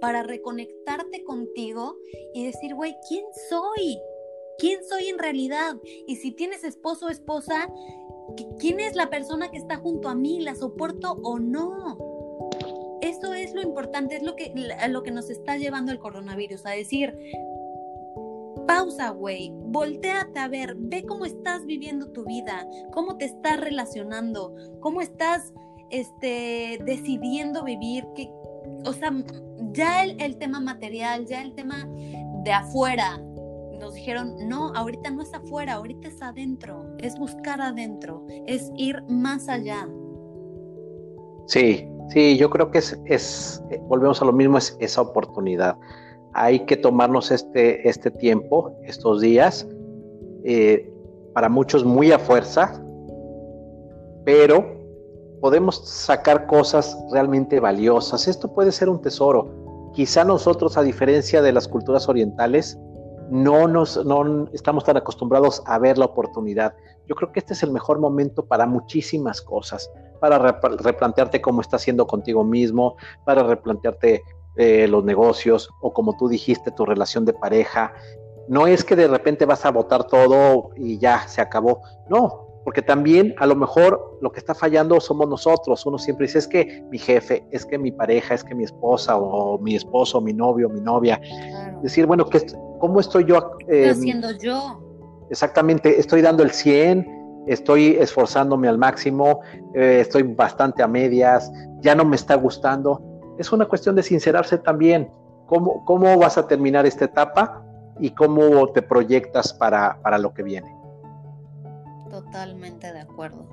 para 0.03 0.25
reconectarte 0.25 1.23
contigo 1.23 1.97
y 2.35 2.45
decir, 2.45 2.75
güey, 2.75 2.97
¿quién 3.09 3.25
soy? 3.49 4.01
¿Quién 4.59 4.81
soy 4.85 5.07
en 5.07 5.19
realidad? 5.21 5.77
Y 6.09 6.17
si 6.17 6.33
tienes 6.33 6.65
esposo 6.65 7.07
o 7.07 7.09
esposa, 7.09 7.73
¿quién 8.59 8.81
es 8.81 8.97
la 8.97 9.11
persona 9.11 9.53
que 9.53 9.59
está 9.59 9.77
junto 9.77 10.09
a 10.09 10.17
mí? 10.17 10.41
¿La 10.41 10.57
soporto 10.57 11.13
o 11.23 11.39
no? 11.39 11.99
Eso 13.01 13.33
es 13.33 13.55
lo 13.55 13.63
importante, 13.63 14.17
es 14.17 14.25
lo 14.25 14.35
que, 14.35 14.53
lo 14.89 15.05
que 15.05 15.13
nos 15.13 15.31
está 15.31 15.57
llevando 15.57 15.93
el 15.93 16.01
coronavirus, 16.01 16.67
a 16.67 16.71
decir, 16.71 17.17
pausa, 18.67 19.11
güey, 19.11 19.53
volteate 19.55 20.41
a 20.41 20.49
ver, 20.49 20.75
ve 20.79 21.05
cómo 21.07 21.27
estás 21.27 21.65
viviendo 21.65 22.11
tu 22.11 22.25
vida, 22.25 22.69
cómo 22.93 23.19
te 23.19 23.27
estás 23.27 23.61
relacionando, 23.61 24.53
cómo 24.81 25.01
estás 25.01 25.53
este, 25.91 26.81
decidiendo 26.85 27.63
vivir, 27.63 28.05
que, 28.17 28.33
o 28.85 28.93
sea, 28.93 29.13
ya 29.73 30.05
el, 30.05 30.37
tema 30.39 30.61
material, 30.61 31.27
ya 31.27 31.43
el 31.43 31.55
tema 31.55 31.89
de 32.45 32.53
afuera, 32.53 33.19
nos 33.79 33.95
dijeron, 33.95 34.37
no, 34.49 34.73
ahorita 34.75 35.11
no 35.11 35.23
es 35.23 35.35
afuera, 35.35 35.75
ahorita 35.75 36.09
es 36.09 36.23
adentro, 36.23 36.85
es 36.99 37.19
buscar 37.19 37.61
adentro, 37.61 38.25
es 38.47 38.71
ir 38.77 39.03
más 39.09 39.49
allá. 39.49 39.89
Sí, 41.47 41.89
sí, 42.11 42.37
yo 42.37 42.49
creo 42.51 42.71
que 42.71 42.79
es, 42.79 43.01
es 43.07 43.63
eh, 43.71 43.81
volvemos 43.89 44.23
a 44.23 44.25
lo 44.25 44.33
mismo, 44.33 44.59
es 44.59 44.77
esa 44.81 45.01
oportunidad. 45.01 45.77
Hay 46.35 46.61
que 46.61 46.77
tomarnos 46.77 47.31
este, 47.31 47.89
este 47.89 48.11
tiempo, 48.11 48.73
estos 48.85 49.21
días, 49.21 49.67
eh, 50.45 50.89
para 51.35 51.49
muchos 51.49 51.85
muy 51.85 52.13
a 52.13 52.19
fuerza, 52.19 52.81
pero 54.25 54.83
podemos 55.41 55.89
sacar 55.89 56.47
cosas 56.47 56.97
realmente 57.11 57.59
valiosas. 57.59 58.29
Esto 58.29 58.53
puede 58.55 58.71
ser 58.71 58.89
un 58.89 59.03
tesoro. 59.03 59.62
Quizá 59.93 60.25
nosotros, 60.25 60.77
a 60.77 60.83
diferencia 60.83 61.43
de 61.43 61.53
las 61.53 61.69
culturas 61.69 62.09
orientales, 62.09 62.79
no 63.31 63.67
nos 63.67 64.05
no 64.05 64.49
estamos 64.53 64.85
tan 64.85 64.97
acostumbrados 64.97 65.63
a 65.67 65.79
ver 65.79 65.97
la 65.99 66.05
oportunidad. 66.07 66.75
Yo 67.07 67.15
creo 67.15 67.33
que 67.33 67.41
este 67.41 67.55
es 67.55 67.63
el 67.63 67.71
mejor 67.71 67.99
momento 67.99 68.45
para 68.45 68.67
muchísimas 68.67 69.41
cosas, 69.41 69.91
para 70.21 70.39
replantearte 70.39 71.41
cómo 71.41 71.61
estás 71.61 71.83
haciendo 71.83 72.07
contigo 72.07 72.45
mismo, 72.45 72.97
para 73.25 73.43
replantearte 73.43 74.23
eh, 74.57 74.87
los 74.87 75.03
negocios 75.05 75.71
o 75.81 75.95
como 75.95 76.15
tú 76.19 76.29
dijiste, 76.29 76.71
tu 76.71 76.85
relación 76.85 77.25
de 77.25 77.33
pareja. 77.33 77.95
No 78.49 78.67
es 78.67 78.85
que 78.85 78.97
de 78.97 79.09
repente 79.09 79.47
vas 79.47 79.65
a 79.65 79.71
votar 79.71 80.05
todo 80.05 80.71
y 80.77 80.99
ya 80.99 81.27
se 81.27 81.41
acabó. 81.41 81.81
No, 82.11 82.52
porque 82.65 82.83
también 82.83 83.35
a 83.39 83.47
lo 83.47 83.57
mejor 83.57 84.19
lo 84.21 84.31
que 84.31 84.39
está 84.39 84.55
fallando 84.55 85.01
somos 85.01 85.29
nosotros. 85.29 85.85
Uno 85.85 85.99
siempre 85.99 86.27
dice, 86.27 86.39
es 86.39 86.49
que 86.49 86.85
mi 86.91 86.99
jefe, 86.99 87.45
es 87.51 87.67
que 87.67 87.79
mi 87.79 87.91
pareja, 87.91 88.35
es 88.35 88.45
que 88.45 88.55
mi 88.55 88.65
esposa 88.65 89.17
o 89.17 89.59
mi 89.59 89.75
esposo, 89.75 90.21
mi 90.21 90.33
novio, 90.33 90.69
mi 90.69 90.81
novia. 90.81 91.21
Decir, 91.83 92.07
bueno, 92.07 92.27
¿qué, 92.27 92.45
¿cómo 92.79 93.01
estoy 93.01 93.25
yo? 93.25 93.57
Eh, 93.69 93.91
haciendo 93.91 94.31
yo? 94.39 94.81
Exactamente, 95.31 95.99
estoy 95.99 96.21
dando 96.21 96.43
el 96.43 96.51
100, 96.51 97.45
estoy 97.47 97.97
esforzándome 97.99 98.69
al 98.69 98.79
máximo, 98.79 99.41
eh, 99.75 99.99
estoy 100.01 100.23
bastante 100.23 100.83
a 100.83 100.87
medias, 100.87 101.51
ya 101.81 101.95
no 101.95 102.05
me 102.05 102.17
está 102.17 102.35
gustando. 102.37 103.03
Es 103.39 103.51
una 103.51 103.67
cuestión 103.67 103.97
de 103.97 104.03
sincerarse 104.03 104.59
también. 104.59 105.11
¿Cómo, 105.47 105.85
cómo 105.85 106.17
vas 106.19 106.39
a 106.39 106.47
terminar 106.47 106.87
esta 106.87 107.07
etapa 107.07 107.65
y 107.99 108.11
cómo 108.11 108.69
te 108.69 108.83
proyectas 108.83 109.53
para, 109.53 109.99
para 110.03 110.19
lo 110.19 110.33
que 110.33 110.43
viene? 110.43 110.82
Totalmente 112.13 112.93
de 112.93 113.01
acuerdo. 113.01 113.49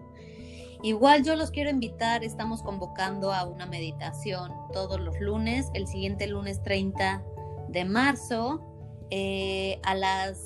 Igual 0.83 1.23
yo 1.23 1.37
los 1.37 1.49
quiero 1.49 1.69
invitar, 1.69 2.25
estamos 2.25 2.61
convocando 2.61 3.31
a 3.31 3.45
una 3.45 3.65
meditación 3.65 4.51
todos 4.73 4.99
los 4.99 5.17
lunes, 5.21 5.69
el 5.73 5.87
siguiente 5.87 6.27
lunes 6.27 6.61
30 6.61 7.23
de 7.69 7.85
marzo, 7.85 8.61
eh, 9.11 9.79
a 9.83 9.95
las 9.95 10.43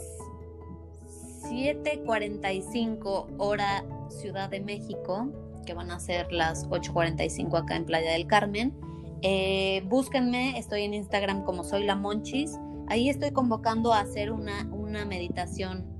7.45 1.49 3.35
hora 3.39 3.83
Ciudad 4.09 4.47
de 4.49 4.59
México, 4.59 5.31
que 5.65 5.73
van 5.73 5.89
a 5.89 5.99
ser 5.99 6.31
las 6.31 6.69
8.45 6.69 7.63
acá 7.63 7.75
en 7.77 7.85
Playa 7.85 8.11
del 8.11 8.27
Carmen. 8.27 8.75
Eh, 9.23 9.81
búsquenme, 9.87 10.59
estoy 10.59 10.83
en 10.83 10.93
Instagram 10.93 11.45
como 11.45 11.63
soy 11.63 11.83
la 11.83 11.95
Monchis. 11.95 12.59
Ahí 12.89 13.09
estoy 13.09 13.31
convocando 13.31 13.91
a 13.91 14.01
hacer 14.01 14.31
una, 14.31 14.67
una 14.71 15.03
meditación 15.03 15.92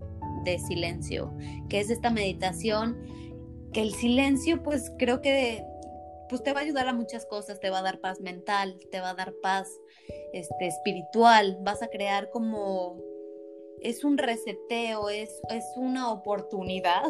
de 0.44 0.60
silencio, 0.60 1.34
que 1.70 1.80
es 1.80 1.90
esta 1.90 2.10
meditación 2.10 2.98
que 3.74 3.82
el 3.82 3.94
silencio 3.94 4.62
pues 4.62 4.92
creo 4.98 5.22
que 5.22 5.66
pues 6.30 6.42
te 6.44 6.54
va 6.54 6.62
a 6.62 6.64
ayudar 6.64 6.88
a 6.88 6.94
muchas 6.94 7.26
cosas, 7.26 7.60
te 7.60 7.70
va 7.70 7.80
a 7.80 7.84
dar 7.84 8.00
paz 8.00 8.22
mental, 8.22 8.80
te 8.92 9.00
va 9.00 9.12
a 9.12 9.16
dar 9.16 9.34
paz 9.42 9.70
este, 10.32 10.68
espiritual, 10.68 11.58
vas 11.62 11.84
a 11.84 11.88
crear 11.88 12.30
como 12.30 13.02
es 13.82 14.04
un 14.04 14.18
reseteo, 14.18 15.10
es, 15.10 15.42
es 15.50 15.66
una 15.76 16.12
oportunidad 16.12 17.04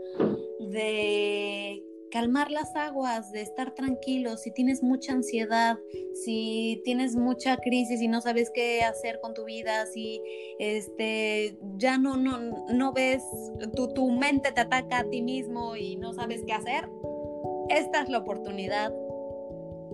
de 0.60 1.82
calmar 2.12 2.50
las 2.50 2.76
aguas, 2.76 3.32
de 3.32 3.40
estar 3.40 3.74
tranquilos, 3.74 4.42
si 4.42 4.52
tienes 4.52 4.82
mucha 4.82 5.14
ansiedad, 5.14 5.78
si 6.12 6.82
tienes 6.84 7.16
mucha 7.16 7.56
crisis 7.56 8.02
y 8.02 8.06
no 8.06 8.20
sabes 8.20 8.50
qué 8.54 8.82
hacer 8.82 9.18
con 9.20 9.32
tu 9.32 9.46
vida, 9.46 9.86
si 9.86 10.20
este 10.58 11.58
ya 11.78 11.96
no 11.96 12.18
no 12.18 12.38
no 12.68 12.92
ves 12.92 13.24
tu, 13.74 13.88
tu 13.88 14.10
mente 14.10 14.52
te 14.52 14.60
ataca 14.60 14.98
a 14.98 15.04
ti 15.08 15.22
mismo 15.22 15.74
y 15.74 15.96
no 15.96 16.12
sabes 16.12 16.42
qué 16.46 16.52
hacer, 16.52 16.88
esta 17.70 18.02
es 18.02 18.10
la 18.10 18.18
oportunidad. 18.18 18.92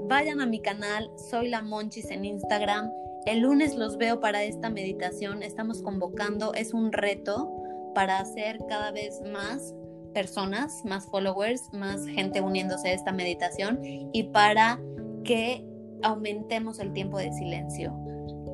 Vayan 0.08 0.40
a 0.40 0.46
mi 0.46 0.60
canal, 0.60 1.08
soy 1.30 1.48
la 1.48 1.62
Monchis 1.62 2.10
en 2.10 2.24
Instagram. 2.24 2.90
El 3.26 3.40
lunes 3.40 3.76
los 3.76 3.96
veo 3.96 4.20
para 4.20 4.42
esta 4.42 4.70
meditación. 4.70 5.42
Estamos 5.42 5.82
convocando, 5.82 6.54
es 6.54 6.72
un 6.72 6.92
reto 6.92 7.52
para 7.94 8.18
hacer 8.18 8.58
cada 8.68 8.90
vez 8.90 9.20
más 9.32 9.74
personas, 10.14 10.84
más 10.84 11.06
followers, 11.06 11.72
más 11.72 12.04
gente 12.06 12.40
uniéndose 12.40 12.88
a 12.88 12.92
esta 12.92 13.12
meditación 13.12 13.80
y 14.12 14.24
para 14.24 14.80
que 15.24 15.64
aumentemos 16.02 16.78
el 16.78 16.92
tiempo 16.92 17.18
de 17.18 17.32
silencio. 17.32 17.92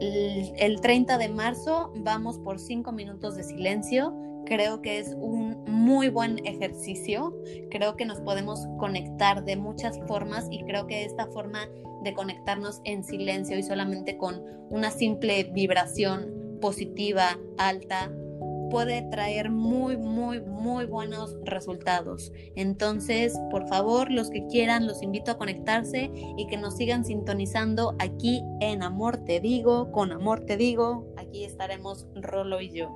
El, 0.01 0.81
30 0.81 1.19
de 1.19 1.29
marzo 1.29 1.93
vamos 1.97 2.39
por 2.39 2.59
5 2.59 2.91
minutos 2.93 3.37
de 3.37 3.45
silencio. 3.45 4.15
Creo 4.45 4.83
que 4.83 4.99
es 4.99 5.15
un 5.19 5.63
muy 5.67 6.09
buen 6.09 6.45
ejercicio. 6.45 7.35
Creo 7.71 7.97
que 7.97 8.05
nos 8.05 8.21
podemos 8.21 8.67
conectar 8.79 9.45
de 9.45 9.57
muchas 9.57 9.99
formas 10.07 10.47
y 10.51 10.63
creo 10.65 10.87
que 10.87 11.05
esta 11.05 11.27
forma 11.29 11.69
de 12.03 12.13
conectarnos 12.13 12.81
en 12.85 13.05
silencio 13.05 13.57
y 13.57 13.63
solamente 13.63 14.19
con 14.19 14.43
una 14.71 14.91
simple 14.91 15.45
vibración 15.45 16.59
positiva, 16.61 17.39
alta, 17.57 18.11
puede 18.75 19.03
traer 19.03 19.51
muy, 19.51 19.97
muy, 19.97 20.41
muy 20.41 20.85
buenos 20.87 21.37
resultados. 21.45 22.33
Entonces, 22.57 23.39
por 23.53 23.69
favor, 23.69 24.11
los 24.11 24.31
que 24.31 24.49
quieran, 24.49 24.89
los 24.89 25.01
invito 25.01 25.31
a 25.31 25.39
conectarse 25.39 26.11
y 26.37 26.49
que 26.49 26.57
nos 26.57 26.77
sigan 26.77 27.05
sintonizando 27.05 27.95
aquí 28.01 28.43
en 28.61 28.83
Amor 28.83 29.19
Te 29.19 29.39
Digo, 29.39 29.93
con 29.93 30.11
Amor 30.11 30.41
Te 30.41 30.57
Digo. 30.57 31.07
Aquí 31.17 31.45
estaremos 31.45 32.09
Rolo 32.17 32.61
y 32.61 32.73
yo. 32.73 32.91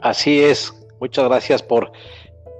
Así 0.00 0.40
es. 0.40 0.74
Muchas 0.98 1.24
gracias 1.26 1.62
por 1.62 1.92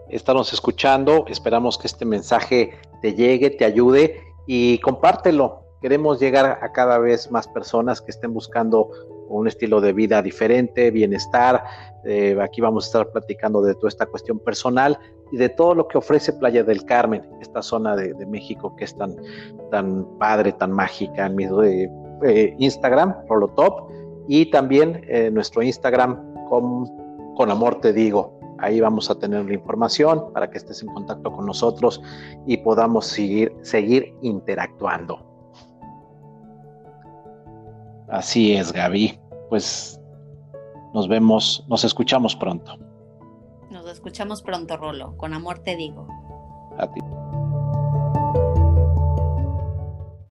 estarnos 0.09 0.53
escuchando. 0.53 1.25
Esperamos 1.27 1.79
que 1.79 1.88
este 1.88 2.05
mensaje 2.05 2.79
te 3.03 3.12
llegue, 3.12 3.51
te 3.51 3.64
ayude 3.64 4.21
y 4.47 4.79
compártelo. 4.79 5.64
Queremos 5.83 6.21
llegar 6.21 6.61
a 6.62 6.71
cada 6.71 6.99
vez 6.99 7.29
más 7.33 7.49
personas 7.49 8.01
que 8.01 8.12
estén 8.12 8.33
buscando 8.33 8.93
un 9.38 9.49
estilo 9.49 9.81
de 9.81 9.93
vida 9.93 10.23
diferente, 10.23 10.90
bienestar. 10.90 11.62
Eh, 12.05 12.37
aquí 12.40 12.61
vamos 12.61 12.85
a 12.85 12.87
estar 12.87 13.12
platicando 13.12 13.62
de 13.62 13.75
toda 13.75 13.88
esta 13.88 14.07
cuestión 14.07 14.38
personal 14.38 14.99
y 15.33 15.37
de 15.37 15.49
todo 15.49 15.75
lo 15.75 15.87
que 15.88 15.99
ofrece 15.99 16.33
Playa 16.33 16.64
del 16.64 16.85
Carmen, 16.85 17.23
esta 17.40 17.62
zona 17.62 17.95
de, 17.95 18.14
México 18.27 18.75
que 18.77 18.85
es 18.85 18.97
tan, 18.97 19.16
tan 19.71 20.07
padre, 20.19 20.53
tan 20.53 20.73
mágica. 20.73 21.27
En 21.27 21.37
mi 21.37 21.45
eh, 21.45 22.55
Instagram, 22.59 23.14
Rolotop, 23.29 23.90
y 24.29 24.51
también 24.51 25.05
eh, 25.09 25.31
nuestro 25.33 25.62
Instagram 25.62 26.35
con, 26.49 26.87
con 27.37 27.51
Amor 27.51 27.81
Te 27.81 27.93
Digo. 27.93 28.38
Ahí 28.59 28.81
vamos 28.81 29.11
a 29.11 29.19
tener 29.19 29.47
la 29.47 29.55
información 29.55 30.33
para 30.35 30.51
que 30.51 30.59
estés 30.59 30.83
en 30.83 30.88
contacto 30.88 31.33
con 31.33 31.47
nosotros 31.47 32.03
y 32.47 32.59
podamos 32.59 33.07
seguir, 33.07 33.55
seguir 33.62 34.14
interactuando. 34.21 35.30
Así 38.11 38.55
es, 38.55 38.73
Gaby. 38.73 39.18
Pues 39.49 40.01
nos 40.94 41.09
vemos, 41.09 41.64
nos 41.68 41.85
escuchamos 41.85 42.35
pronto. 42.37 42.77
Nos 43.70 43.88
escuchamos 43.88 44.42
pronto, 44.42 44.77
Rolo. 44.77 45.16
Con 45.16 45.33
amor 45.33 45.61
te 45.61 45.77
digo. 45.77 46.07
A 46.79 46.90
ti. 46.90 47.01